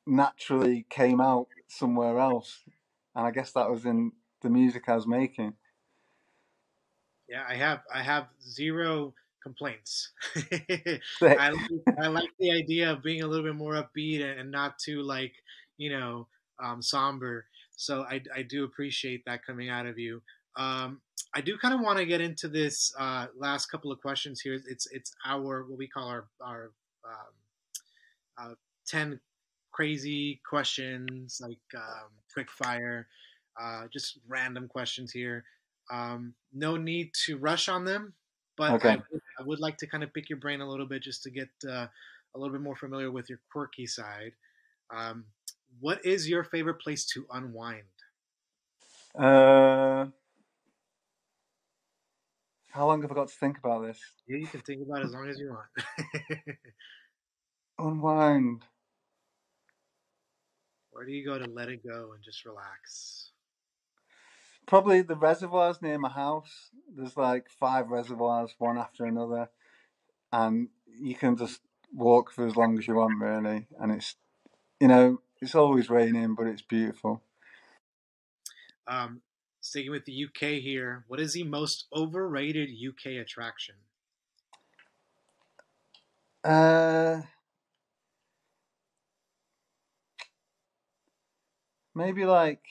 naturally 0.08 0.86
came 0.89 1.22
out 1.22 1.48
somewhere 1.67 2.20
else. 2.20 2.63
And 3.15 3.28
I 3.28 3.32
guess 3.32 3.52
that 3.52 3.70
was 3.70 3.86
in 3.86 4.12
the 4.41 4.50
music 4.50 4.84
I 4.88 4.96
was 4.96 5.08
making. 5.08 5.54
Yeah, 7.28 7.43
I 7.48 7.56
have 7.56 7.82
I 7.93 8.02
have 8.04 8.28
zero 8.41 9.13
complaints. 9.43 10.12
I 10.36 11.00
like, 11.22 11.38
I 12.00 12.08
like 12.08 12.30
the 12.39 12.52
idea 12.52 12.91
of 12.91 13.04
being 13.04 13.22
a 13.22 13.28
little 13.28 13.46
bit 13.46 13.56
more 13.56 13.74
upbeat 13.74 14.24
and, 14.24 14.39
and 14.39 14.52
not 14.52 14.80
too 14.80 15.02
like 15.02 15.34
you 15.78 15.89
know 15.89 16.28
um, 16.63 16.82
somber. 16.82 17.46
So 17.76 18.04
I, 18.04 18.22
I 18.36 18.41
do 18.41 18.63
appreciate 18.63 19.24
that 19.26 19.46
coming 19.46 19.70
out 19.70 19.86
of 19.86 20.00
you. 20.00 20.22
Um, 20.56 21.02
I 21.36 21.41
do 21.41 21.58
kind 21.58 21.74
of 21.74 21.82
want 21.82 22.00
to 22.00 22.06
get 22.06 22.22
into 22.22 22.48
this 22.48 22.93
uh, 22.98 23.28
last 23.38 23.67
couple 23.67 23.91
of 23.91 24.02
questions 24.02 24.41
here. 24.41 24.60
It's 24.67 24.88
it's 24.91 25.12
our 25.26 25.63
what 25.63 25.78
we 25.78 25.88
call 25.88 26.08
our 26.08 26.28
our 26.41 26.72
um, 27.06 28.52
uh, 28.52 28.54
ten 28.88 29.20
crazy 29.78 30.42
questions, 30.50 31.40
like 31.42 31.60
um, 31.76 32.10
quick 32.34 32.52
fire, 32.52 33.08
uh, 33.62 33.88
just 33.94 34.20
random 34.28 34.68
questions 34.68 35.12
here. 35.12 35.46
Um, 35.92 36.36
no 36.54 36.78
need 36.78 37.12
to 37.26 37.38
rush 37.38 37.70
on 37.70 37.86
them, 37.86 38.13
but 38.58 38.76
Okay. 38.76 38.90
I, 38.90 38.98
would- 39.12 39.22
I 39.40 39.44
would 39.44 39.60
like 39.60 39.78
to 39.80 39.88
kind 39.88 40.04
of 40.04 40.13
pick 40.13 40.30
your 40.30 40.40
brain 40.40 40.62
a 40.62 40.70
little 40.70 40.88
bit 40.88 41.04
just 41.04 41.24
to 41.24 41.32
get 41.32 41.50
uh, 41.68 41.88
a 42.36 42.40
little 42.40 42.54
bit 42.54 42.62
more 42.62 42.76
familiar 42.76 43.12
with 43.12 43.30
your 43.30 43.42
quirky 43.52 43.88
side. 43.88 44.34
Um, 44.90 45.26
what 45.80 46.06
is 46.06 46.30
your 46.30 46.44
favorite 46.44 46.82
place 46.82 47.06
to 47.08 47.28
unwind? 47.32 47.86
Uh, 49.16 50.08
how 52.72 52.88
long 52.88 53.02
have 53.02 53.12
I 53.12 53.16
got 53.16 53.28
to 53.28 53.36
think 53.36 53.58
about 53.58 53.82
this? 53.82 54.00
Yeah, 54.28 54.38
you 54.38 54.48
can 54.48 54.62
think 54.62 54.82
about 54.86 55.02
it 55.02 55.06
as 55.06 55.13
long 55.13 55.30
as 55.30 55.40
you 55.40 55.50
want. 55.50 55.70
Unwind. 57.80 58.68
Where 60.97 61.05
do 61.05 61.12
you 61.12 61.23
go 61.23 61.38
to 61.38 61.47
let 61.51 61.69
it 61.69 61.86
go 61.88 62.13
and 62.13 62.23
just 62.23 62.43
relax? 62.43 63.29
Probably 64.65 65.03
the 65.03 65.15
reservoirs 65.15 65.79
near 65.79 65.99
my 65.99 66.10
house. 66.10 66.71
There's 66.91 67.15
like 67.15 67.51
five 67.51 67.91
reservoirs, 67.91 68.55
one 68.57 68.79
after 68.79 69.05
another, 69.05 69.49
and 70.31 70.69
you 70.99 71.13
can 71.13 71.38
just 71.38 71.62
walk 71.93 72.31
for 72.31 72.47
as 72.47 72.55
long 72.55 72.79
as 72.79 72.88
you 72.88 72.95
want, 72.95 73.21
really. 73.21 73.67
And 73.79 73.91
it's, 73.91 74.15
you 74.79 74.88
know, 74.88 75.21
it's 75.39 75.53
always 75.53 75.88
raining, 75.88 76.33
but 76.33 76.47
it's 76.47 76.63
beautiful. 76.63 77.21
Um, 78.88 79.21
sticking 79.62 79.91
with 79.91 80.05
the 80.05 80.25
UK 80.25 80.63
here, 80.63 81.05
what 81.07 81.19
is 81.19 81.33
the 81.33 81.43
most 81.43 81.86
overrated 81.95 82.71
UK 82.71 83.21
attraction? 83.21 83.75
Uh, 86.43 87.21
maybe 91.97 92.25
like 92.25 92.63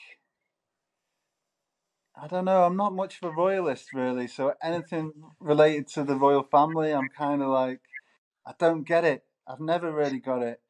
I 2.15 2.27
don't 2.27 2.45
know. 2.45 2.63
I'm 2.63 2.75
not 2.75 2.93
much 2.95 3.17
of 3.21 3.29
a 3.29 3.31
royalist, 3.31 3.93
really. 3.93 4.27
So 4.27 4.55
anything 4.61 5.13
related 5.39 5.87
to 5.89 6.03
the 6.03 6.15
royal 6.15 6.43
family, 6.43 6.91
I'm 6.91 7.09
kind 7.09 7.41
of 7.43 7.49
like, 7.49 7.81
I 8.45 8.53
don't 8.57 8.83
get 8.83 9.03
it. 9.03 9.23
I've 9.47 9.59
never 9.59 9.91
really 9.91 10.19
got 10.19 10.41
it. 10.41 10.61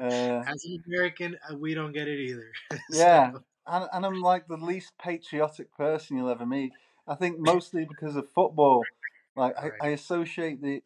Uh, 0.00 0.44
As 0.46 0.64
an 0.64 0.82
American, 0.86 1.36
uh, 1.50 1.56
we 1.56 1.74
don't 1.74 1.92
get 1.92 2.08
it 2.08 2.18
either. 2.18 2.52
So, 2.90 2.96
Yeah. 2.98 3.32
and, 3.66 3.88
and 3.92 4.06
I'm 4.06 4.22
like 4.22 4.48
the 4.48 4.56
least 4.56 4.92
patriotic 4.98 5.72
person 5.76 6.16
you'll 6.16 6.30
ever 6.30 6.46
meet. 6.46 6.72
I 7.06 7.14
think 7.14 7.38
mostly 7.38 7.84
because 7.84 8.16
of 8.16 8.28
football. 8.30 8.88
Like 9.36 9.56
I, 9.58 9.62
Right. 9.64 9.72
I 9.82 9.88
associate 9.88 10.62
the 10.62 10.82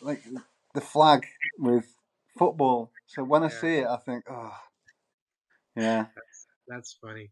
like 0.00 0.22
the 0.74 0.80
flag 0.80 1.26
with 1.58 1.94
football. 2.36 2.90
So 3.06 3.22
when 3.22 3.42
I 3.44 3.48
see 3.48 3.76
it, 3.78 3.86
I 3.86 3.96
think, 3.96 4.24
oh, 4.28 4.56
yeah. 5.76 6.06
That's 6.68 6.96
funny. 7.00 7.30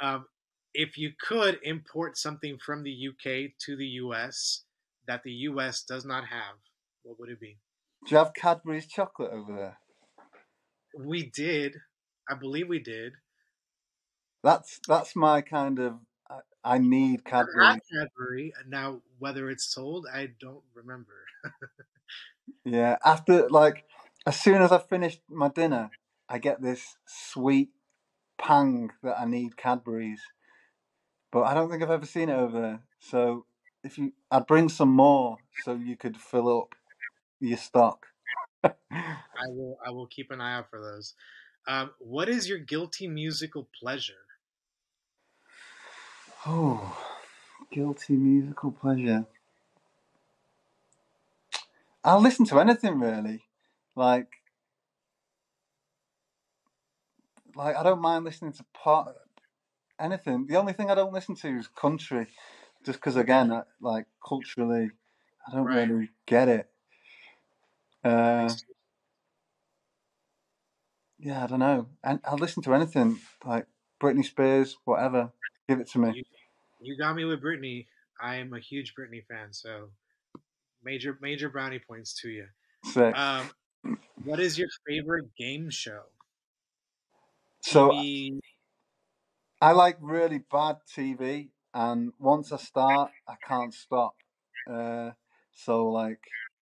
Um, 0.00 0.26
if 0.74 0.98
you 0.98 1.12
could 1.20 1.58
import 1.62 2.18
something 2.18 2.58
from 2.58 2.82
the 2.82 3.08
UK 3.08 3.52
to 3.66 3.76
the 3.76 3.86
US 4.04 4.64
that 5.06 5.22
the 5.24 5.32
US 5.32 5.82
does 5.82 6.04
not 6.04 6.26
have, 6.26 6.56
what 7.02 7.18
would 7.18 7.30
it 7.30 7.40
be? 7.40 7.58
Do 8.06 8.14
you 8.14 8.18
have 8.18 8.32
Cadbury's 8.34 8.86
chocolate 8.86 9.32
over 9.32 9.54
there? 9.54 9.78
We 10.98 11.30
did. 11.30 11.76
I 12.28 12.34
believe 12.34 12.68
we 12.68 12.80
did. 12.80 13.14
That's 14.42 14.80
that's 14.86 15.16
my 15.16 15.40
kind 15.42 15.78
of. 15.78 15.98
I, 16.28 16.40
I 16.64 16.78
need 16.78 17.24
Cadbury. 17.24 17.80
Cadbury. 17.92 18.52
Now, 18.66 19.02
whether 19.18 19.50
it's 19.50 19.64
sold, 19.72 20.06
I 20.12 20.28
don't 20.40 20.64
remember. 20.74 21.26
Yeah, 22.64 22.96
after 23.04 23.48
like 23.48 23.84
as 24.26 24.38
soon 24.40 24.60
as 24.62 24.72
I 24.72 24.78
finished 24.78 25.22
my 25.28 25.48
dinner, 25.48 25.90
I 26.28 26.38
get 26.38 26.60
this 26.60 26.96
sweet 27.06 27.70
pang 28.38 28.90
that 29.02 29.18
I 29.18 29.24
need 29.24 29.56
Cadbury's. 29.56 30.20
But 31.32 31.42
I 31.42 31.54
don't 31.54 31.70
think 31.70 31.82
I've 31.82 31.90
ever 31.90 32.06
seen 32.06 32.28
it 32.28 32.34
over 32.34 32.60
there. 32.60 32.80
So 32.98 33.46
if 33.82 33.98
you, 33.98 34.12
I'd 34.30 34.46
bring 34.46 34.68
some 34.68 34.90
more 34.90 35.38
so 35.64 35.74
you 35.74 35.96
could 35.96 36.16
fill 36.16 36.60
up 36.60 36.74
your 37.40 37.58
stock. 37.58 38.06
I 38.64 39.48
will. 39.48 39.78
I 39.86 39.90
will 39.90 40.06
keep 40.06 40.30
an 40.30 40.40
eye 40.40 40.56
out 40.56 40.70
for 40.70 40.80
those. 40.80 41.14
Um, 41.68 41.90
what 41.98 42.28
is 42.28 42.48
your 42.48 42.58
guilty 42.58 43.06
musical 43.08 43.68
pleasure? 43.78 44.14
Oh, 46.46 46.96
guilty 47.72 48.14
musical 48.14 48.70
pleasure. 48.70 49.26
I'll 52.04 52.20
listen 52.20 52.46
to 52.46 52.60
anything 52.60 53.00
really. 53.00 53.42
Like, 53.96 54.35
like 57.56 57.76
I 57.76 57.82
don't 57.82 58.00
mind 58.00 58.24
listening 58.24 58.52
to 58.52 58.64
pop, 58.74 59.16
anything. 59.98 60.46
The 60.46 60.56
only 60.56 60.72
thing 60.72 60.90
I 60.90 60.94
don't 60.94 61.12
listen 61.12 61.34
to 61.36 61.48
is 61.58 61.68
country, 61.68 62.28
just 62.84 62.98
because 63.00 63.16
again, 63.16 63.52
I, 63.52 63.62
like 63.80 64.06
culturally, 64.26 64.90
I 65.46 65.54
don't 65.54 65.66
Right. 65.66 65.88
really 65.88 66.10
get 66.26 66.48
it. 66.48 66.70
Uh, 68.04 68.54
yeah, 71.18 71.44
I 71.44 71.46
don't 71.46 71.60
know. 71.60 71.88
And 72.04 72.20
I'll 72.24 72.38
listen 72.38 72.62
to 72.64 72.74
anything 72.74 73.18
like 73.44 73.66
Britney 74.00 74.24
Spears, 74.24 74.76
whatever. 74.84 75.32
Give 75.68 75.80
it 75.80 75.88
to 75.90 75.98
me. 75.98 76.14
You, 76.14 76.22
you 76.80 76.98
got 76.98 77.16
me 77.16 77.24
with 77.24 77.42
Britney. 77.42 77.86
I 78.20 78.36
am 78.36 78.52
a 78.54 78.60
huge 78.60 78.94
Britney 78.94 79.24
fan, 79.26 79.52
so 79.52 79.90
major 80.82 81.18
major 81.20 81.48
brownie 81.48 81.80
points 81.80 82.14
to 82.22 82.28
you. 82.28 82.46
Sick. 82.84 83.14
Um, 83.16 83.50
what 84.24 84.40
is 84.40 84.58
your 84.58 84.68
favorite 84.86 85.34
game 85.36 85.70
show? 85.70 86.02
So 87.66 87.90
TV, 87.90 88.40
I 89.60 89.72
like 89.72 89.98
really 90.00 90.38
bad 90.50 90.78
TV, 90.94 91.50
and 91.74 92.12
once 92.18 92.52
I 92.52 92.58
start, 92.58 93.12
I 93.28 93.34
can't 93.46 93.74
stop. 93.74 94.14
Uh, 94.70 95.12
so 95.52 95.86
like 95.88 96.20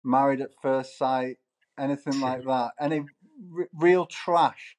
Married 0.05 0.41
at 0.41 0.51
First 0.63 0.99
Sight, 0.99 1.39
anything 1.79 2.21
like 2.29 2.45
that, 2.45 2.73
any 2.81 3.01
r- 3.59 3.69
real 3.75 4.07
trash, 4.07 4.77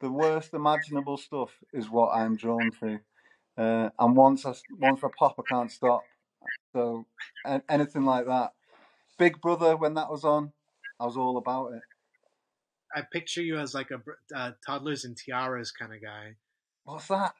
the 0.00 0.10
worst 0.10 0.54
imaginable 0.54 1.16
stuff 1.18 1.52
is 1.72 1.90
what 1.90 2.10
I'm 2.14 2.36
drawn 2.36 2.72
to. 2.80 3.00
Uh, 3.56 3.90
and 3.98 4.16
once 4.16 4.46
I 4.46 4.54
once 4.78 5.04
I 5.04 5.08
pop, 5.18 5.36
I 5.38 5.42
can't 5.48 5.70
stop. 5.72 6.04
So 6.74 7.06
anything 7.68 8.04
like 8.04 8.26
that. 8.26 8.52
Big 9.18 9.40
Brother, 9.40 9.76
when 9.76 9.94
that 9.94 10.10
was 10.10 10.24
on, 10.24 10.52
I 11.00 11.06
was 11.06 11.16
all 11.16 11.38
about 11.38 11.74
it. 11.74 11.82
I 12.94 13.02
picture 13.02 13.42
you 13.42 13.58
as 13.58 13.74
like 13.74 13.90
a 13.90 14.02
uh, 14.34 14.52
toddlers 14.64 15.04
and 15.04 15.16
tiaras 15.16 15.72
kind 15.72 15.92
of 15.94 16.02
guy. 16.02 16.36
What's 16.84 17.08
that? 17.08 17.34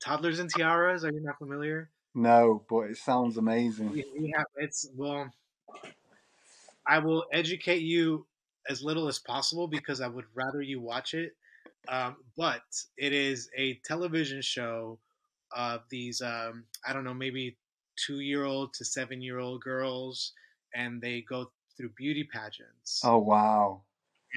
Toddlers 0.00 0.38
and 0.38 0.48
tiaras? 0.48 1.04
Are 1.04 1.12
you 1.12 1.20
not 1.20 1.36
familiar? 1.36 1.90
No, 2.14 2.64
but 2.68 2.90
it 2.90 2.96
sounds 2.96 3.36
amazing. 3.36 3.92
We, 3.92 4.04
we 4.18 4.34
have 4.36 4.46
it's 4.56 4.88
well. 4.94 5.32
I 6.86 6.98
will 6.98 7.26
educate 7.32 7.82
you 7.82 8.26
as 8.68 8.82
little 8.82 9.08
as 9.08 9.18
possible 9.18 9.68
because 9.68 10.00
I 10.00 10.08
would 10.08 10.26
rather 10.34 10.60
you 10.62 10.80
watch 10.80 11.14
it. 11.14 11.36
Um, 11.88 12.24
but 12.36 12.64
it 12.96 13.12
is 13.12 13.50
a 13.56 13.74
television 13.84 14.42
show 14.42 15.00
of 15.52 15.84
these 15.88 16.20
um, 16.20 16.66
I 16.86 16.92
don't 16.92 17.04
know 17.04 17.14
maybe 17.14 17.58
two 17.96 18.20
year 18.20 18.44
old 18.44 18.74
to 18.74 18.84
seven 18.84 19.22
year 19.22 19.38
old 19.38 19.62
girls, 19.62 20.32
and 20.74 21.00
they 21.00 21.22
go 21.22 21.52
through 21.76 21.90
beauty 21.90 22.24
pageants. 22.24 23.02
Oh 23.02 23.16
wow. 23.18 23.85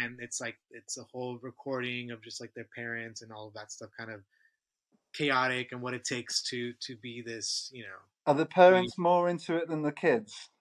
And 0.04 0.20
it's 0.22 0.40
like 0.42 0.58
it's 0.72 0.98
a 0.98 1.04
whole 1.04 1.40
recording 1.42 2.12
of 2.12 2.22
just 2.24 2.42
like 2.42 2.54
their 2.56 2.68
parents 2.76 3.22
and 3.22 3.32
all 3.32 3.48
of 3.48 3.54
that 3.56 3.72
stuff 3.72 3.90
kind 3.98 4.12
of 4.12 4.24
chaotic 5.14 5.72
and 5.72 5.82
what 5.82 5.94
it 5.94 6.04
takes 6.04 6.42
to 6.44 6.74
to 6.82 6.98
be 6.98 7.22
this 7.22 7.70
you 7.74 7.84
know 7.84 8.00
Are 8.26 8.34
the 8.34 8.46
parents 8.46 8.98
more 8.98 9.28
into 9.28 9.58
it 9.58 9.68
than 9.68 9.82
the 9.82 9.92
kids? 9.92 10.52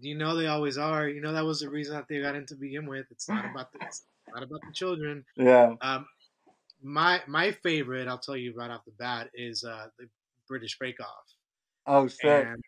you 0.00 0.16
know 0.16 0.34
they 0.36 0.46
always 0.46 0.76
are 0.78 1.08
you 1.08 1.20
know 1.20 1.32
that 1.32 1.44
was 1.44 1.60
the 1.60 1.68
reason 1.70 1.94
that 1.94 2.06
they 2.08 2.20
got 2.20 2.34
in 2.34 2.44
to 2.46 2.56
begin 2.56 2.86
with 2.86 3.06
it's 3.10 3.28
not 3.28 3.44
about 3.44 3.72
the 3.72 3.78
it's 3.82 4.06
not 4.34 4.42
about 4.42 4.60
the 4.66 4.72
children 4.72 5.24
Yeah. 5.36 5.76
um 5.82 6.06
my 6.82 7.22
my 7.28 7.52
favorite 7.52 8.08
i'll 8.08 8.18
tell 8.18 8.36
you 8.36 8.54
right 8.54 8.70
off 8.70 8.84
the 8.86 8.92
bat 8.92 9.30
is 9.34 9.64
uh 9.64 9.88
the 9.98 10.08
British 10.48 10.78
Bake 10.78 11.00
Off 11.00 11.26
Oh, 11.86 12.06
sick. 12.08 12.52
and 12.52 12.62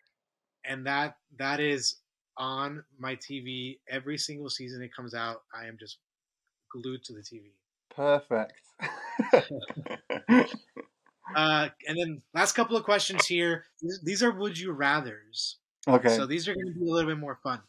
and 0.65 0.85
that 0.87 1.15
that 1.37 1.59
is 1.59 2.01
on 2.37 2.83
my 2.97 3.15
tv 3.17 3.79
every 3.89 4.17
single 4.17 4.49
season 4.49 4.81
it 4.81 4.93
comes 4.95 5.13
out 5.13 5.43
i 5.55 5.67
am 5.67 5.77
just 5.79 5.99
glued 6.71 7.03
to 7.03 7.13
the 7.13 7.21
tv 7.21 7.51
Perfect. 7.95 8.53
Uh, 11.35 11.69
and 11.87 11.97
then 11.97 12.21
last 12.33 12.53
couple 12.53 12.75
of 12.75 12.83
questions 12.83 13.25
here. 13.25 13.65
These, 14.03 14.23
are 14.23 14.31
would 14.31 14.57
you 14.57 14.71
rather's. 14.71 15.57
okay. 15.87 16.09
So 16.09 16.25
these 16.25 16.47
are 16.47 16.53
going 16.53 16.73
to 16.73 16.79
be 16.79 16.89
a 16.89 16.91
little 16.91 17.09
bit 17.09 17.19
more 17.19 17.39
fun. 17.43 17.61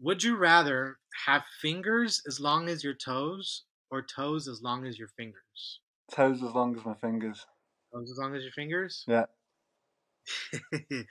Would 0.00 0.22
you 0.22 0.36
rather 0.36 0.98
have 1.26 1.42
fingers 1.60 2.22
as 2.26 2.40
long 2.40 2.68
as 2.68 2.82
your 2.82 2.94
toes 2.94 3.64
or 3.90 4.02
toes 4.02 4.48
as 4.48 4.62
long 4.62 4.86
as 4.86 4.98
your 4.98 5.08
fingers? 5.16 5.80
Toes 6.10 6.42
as 6.42 6.52
long 6.52 6.76
as 6.76 6.84
my 6.84 6.94
fingers. 6.94 7.46
Toes 7.94 8.10
as 8.10 8.18
long 8.18 8.34
as 8.34 8.42
your 8.42 8.52
fingers? 8.52 9.04
Yeah. 9.06 9.26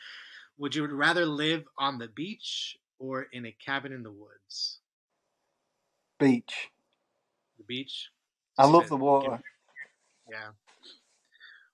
would 0.57 0.75
you 0.75 0.85
rather 0.87 1.25
live 1.25 1.63
on 1.77 1.97
the 1.97 2.07
beach 2.07 2.77
or 2.99 3.27
in 3.31 3.45
a 3.45 3.55
cabin 3.65 3.93
in 3.93 4.03
the 4.03 4.11
woods? 4.11 4.79
Beach. 6.19 6.69
The 7.57 7.63
beach? 7.63 8.09
I 8.57 8.65
love 8.65 8.89
the 8.89 8.97
water. 8.97 9.41
Yeah. 10.29 10.49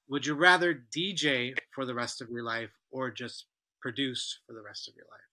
Would 0.07 0.27
you 0.27 0.35
rather 0.35 0.85
DJ 0.95 1.55
for 1.73 1.85
the 1.85 1.95
rest 1.95 2.21
of 2.21 2.29
your 2.29 2.43
life 2.43 2.69
or 2.91 3.09
just 3.09 3.45
produce 3.81 4.39
for 4.45 4.53
the 4.53 4.61
rest 4.61 4.87
of 4.87 4.95
your 4.95 5.05
life? 5.05 5.27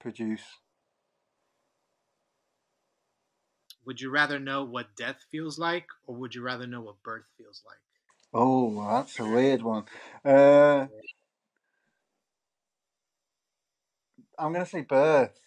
Produce. 0.00 0.42
Would 3.86 4.00
you 4.00 4.10
rather 4.10 4.40
know 4.40 4.64
what 4.64 4.96
death 4.96 5.24
feels 5.30 5.58
like 5.58 5.86
or 6.06 6.16
would 6.16 6.34
you 6.34 6.42
rather 6.42 6.66
know 6.66 6.80
what 6.80 7.02
birth 7.04 7.26
feels 7.38 7.62
like? 7.64 7.78
Oh, 8.32 8.84
that's 8.90 9.20
a 9.20 9.24
weird 9.24 9.62
one. 9.62 9.84
Uh, 10.24 10.86
I'm 14.36 14.52
gonna 14.52 14.66
say 14.66 14.80
birth. 14.80 15.38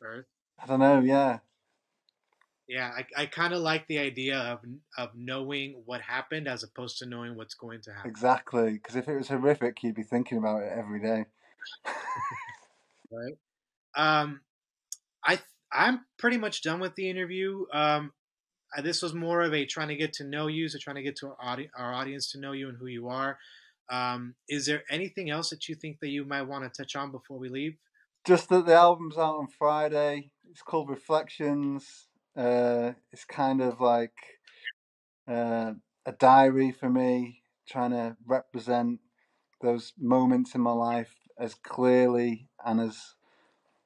Birth? 0.00 0.26
I 0.58 0.66
don't 0.66 0.80
know. 0.80 1.00
Yeah. 1.00 1.38
Yeah, 2.70 2.92
I, 2.96 3.22
I 3.22 3.26
kind 3.26 3.52
of 3.52 3.58
like 3.58 3.88
the 3.88 3.98
idea 3.98 4.38
of 4.38 4.60
of 4.96 5.10
knowing 5.16 5.82
what 5.86 6.00
happened 6.02 6.46
as 6.46 6.62
opposed 6.62 6.98
to 6.98 7.06
knowing 7.06 7.36
what's 7.36 7.54
going 7.54 7.80
to 7.82 7.92
happen. 7.92 8.08
Exactly. 8.08 8.74
Because 8.74 8.94
if 8.94 9.08
it 9.08 9.16
was 9.16 9.26
horrific, 9.26 9.82
you'd 9.82 9.96
be 9.96 10.04
thinking 10.04 10.38
about 10.38 10.62
it 10.62 10.72
every 10.76 11.00
day. 11.00 11.24
Right. 13.12 13.34
Um, 13.96 14.40
I 15.24 15.40
I'm 15.72 16.04
pretty 16.16 16.36
much 16.36 16.62
done 16.62 16.78
with 16.78 16.94
the 16.94 17.10
interview. 17.10 17.64
Um, 17.72 18.12
I, 18.72 18.82
this 18.82 19.02
was 19.02 19.14
more 19.14 19.40
of 19.40 19.52
a 19.52 19.66
trying 19.66 19.88
to 19.88 19.96
get 19.96 20.12
to 20.14 20.24
know 20.24 20.46
you, 20.46 20.68
so 20.68 20.78
trying 20.78 20.94
to 20.94 21.02
get 21.02 21.16
to 21.16 21.26
our, 21.26 21.36
audi- 21.42 21.70
our 21.76 21.92
audience 21.92 22.30
to 22.30 22.38
know 22.38 22.52
you 22.52 22.68
and 22.68 22.78
who 22.78 22.86
you 22.86 23.08
are. 23.08 23.36
Um, 23.90 24.36
is 24.48 24.66
there 24.66 24.84
anything 24.88 25.28
else 25.28 25.50
that 25.50 25.68
you 25.68 25.74
think 25.74 25.98
that 26.02 26.10
you 26.10 26.24
might 26.24 26.42
want 26.42 26.62
to 26.62 26.82
touch 26.82 26.94
on 26.94 27.10
before 27.10 27.36
we 27.36 27.48
leave? 27.48 27.74
Just 28.24 28.48
that 28.50 28.66
the 28.66 28.74
album's 28.74 29.18
out 29.18 29.38
on 29.38 29.48
Friday. 29.48 30.30
It's 30.48 30.62
called 30.62 30.88
Reflections. 30.88 32.06
Uh, 32.36 32.92
it's 33.12 33.24
kind 33.24 33.60
of 33.60 33.80
like 33.80 34.14
uh, 35.28 35.72
a 36.06 36.12
diary 36.12 36.70
for 36.72 36.88
me, 36.88 37.42
trying 37.68 37.90
to 37.90 38.16
represent 38.26 39.00
those 39.60 39.92
moments 39.98 40.54
in 40.54 40.60
my 40.60 40.72
life 40.72 41.14
as 41.38 41.54
clearly 41.54 42.48
and 42.64 42.80
as 42.80 43.14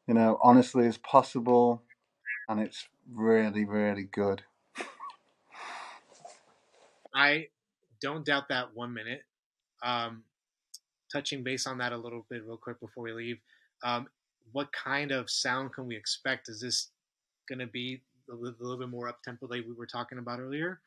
you 0.07 0.15
know 0.15 0.39
honestly 0.43 0.87
as 0.87 0.99
possible. 0.99 1.83
And 2.49 2.61
it's 2.61 2.89
really, 3.11 3.65
really 3.65 4.05
good. 4.05 4.43
I 7.15 7.49
don't 8.03 8.25
doubt 8.27 8.49
that 8.49 8.75
one 8.75 8.93
minute. 8.93 9.23
Um, 9.83 10.25
touching 11.13 11.45
base 11.45 11.67
on 11.67 11.79
that 11.79 11.93
a 11.93 11.97
little 11.97 12.27
bit, 12.29 12.45
real 12.45 12.57
quick 12.57 12.81
before 12.81 13.05
we 13.05 13.13
leave. 13.13 13.39
Um, 13.83 14.09
what 14.53 14.69
kind 14.73 15.13
of 15.13 15.31
sound 15.31 15.73
can 15.73 15.87
we 15.87 15.97
expect? 15.97 16.49
Is 16.49 16.61
this 16.61 16.91
going 17.49 17.61
to 17.61 17.67
be 17.67 18.03
a 18.31 18.35
little, 18.35 18.79
bit 18.79 18.89
more 18.89 19.09
up 19.09 19.23
tempo 19.23 19.47
like 19.47 19.65
we 19.67 19.73
were 19.73 19.87
talking 19.87 20.19
about 20.19 20.41
earlier? 20.41 20.81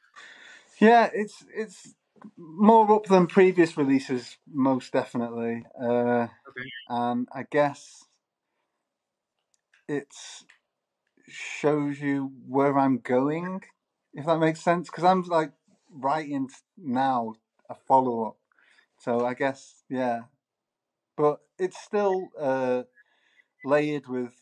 Yeah, 0.79 1.09
it's 1.13 1.43
it's 1.53 1.95
more 2.37 2.91
up 2.91 3.05
than 3.05 3.27
previous 3.27 3.77
releases, 3.77 4.37
most 4.51 4.91
definitely. 4.93 5.65
Uh, 5.79 6.27
Okay. 6.49 6.69
And 6.89 7.27
I 7.33 7.43
guess 7.49 8.05
it 9.87 10.07
shows 11.27 11.99
you 11.99 12.31
where 12.47 12.77
I'm 12.77 12.99
going, 12.99 13.63
if 14.13 14.25
that 14.25 14.39
makes 14.39 14.61
sense. 14.61 14.89
Because 14.89 15.03
I'm 15.03 15.23
like 15.23 15.51
writing 15.91 16.49
now 16.77 17.35
a 17.69 17.75
follow 17.75 18.25
up 18.27 18.37
So 18.99 19.25
I 19.25 19.33
guess 19.33 19.83
yeah, 19.89 20.21
but 21.17 21.39
it's 21.59 21.79
still 21.79 22.29
uh, 22.39 22.83
layered 23.65 24.07
with 24.07 24.33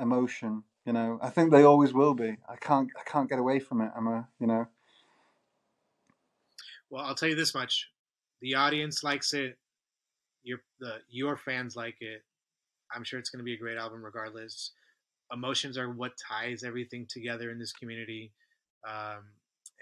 emotion. 0.00 0.64
You 0.84 0.92
know, 0.92 1.18
I 1.22 1.30
think 1.30 1.50
they 1.50 1.62
always 1.62 1.92
will 1.92 2.14
be. 2.14 2.38
I 2.48 2.56
can't 2.56 2.90
I 2.98 3.08
can't 3.08 3.28
get 3.28 3.38
away 3.38 3.60
from 3.60 3.80
it. 3.80 3.92
I'm 3.96 4.08
a 4.08 4.28
you 4.40 4.46
know. 4.46 4.66
Well, 6.90 7.04
I'll 7.04 7.14
tell 7.14 7.28
you 7.28 7.34
this 7.34 7.54
much: 7.54 7.88
the 8.40 8.54
audience 8.54 9.02
likes 9.02 9.32
it. 9.34 9.58
Your 10.42 10.58
the 10.80 10.98
your 11.08 11.36
fans 11.36 11.76
like 11.76 11.96
it. 12.00 12.22
I'm 12.94 13.04
sure 13.04 13.18
it's 13.18 13.30
going 13.30 13.38
to 13.38 13.44
be 13.44 13.54
a 13.54 13.58
great 13.58 13.78
album, 13.78 14.04
regardless. 14.04 14.72
Emotions 15.32 15.78
are 15.78 15.90
what 15.90 16.12
ties 16.18 16.62
everything 16.64 17.06
together 17.08 17.50
in 17.50 17.58
this 17.58 17.72
community, 17.72 18.32
um, 18.88 19.24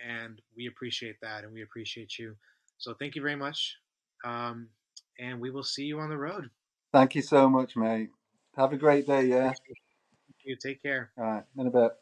and 0.06 0.40
we 0.56 0.66
appreciate 0.66 1.16
that, 1.22 1.44
and 1.44 1.52
we 1.52 1.62
appreciate 1.62 2.18
you. 2.18 2.36
So 2.78 2.94
thank 2.94 3.16
you 3.16 3.22
very 3.22 3.36
much, 3.36 3.76
um, 4.24 4.68
and 5.18 5.40
we 5.40 5.50
will 5.50 5.64
see 5.64 5.84
you 5.84 5.98
on 6.00 6.10
the 6.10 6.18
road. 6.18 6.50
Thank 6.92 7.14
you 7.14 7.22
so 7.22 7.48
much, 7.48 7.76
mate. 7.76 8.10
Have 8.56 8.72
a 8.72 8.76
great 8.76 9.06
day. 9.06 9.24
Yeah. 9.26 9.54
You 10.50 10.56
take 10.56 10.82
care. 10.82 11.12
All 11.16 11.22
right. 11.22 11.44
In 11.56 11.68
a 11.68 11.70
bit. 11.70 11.92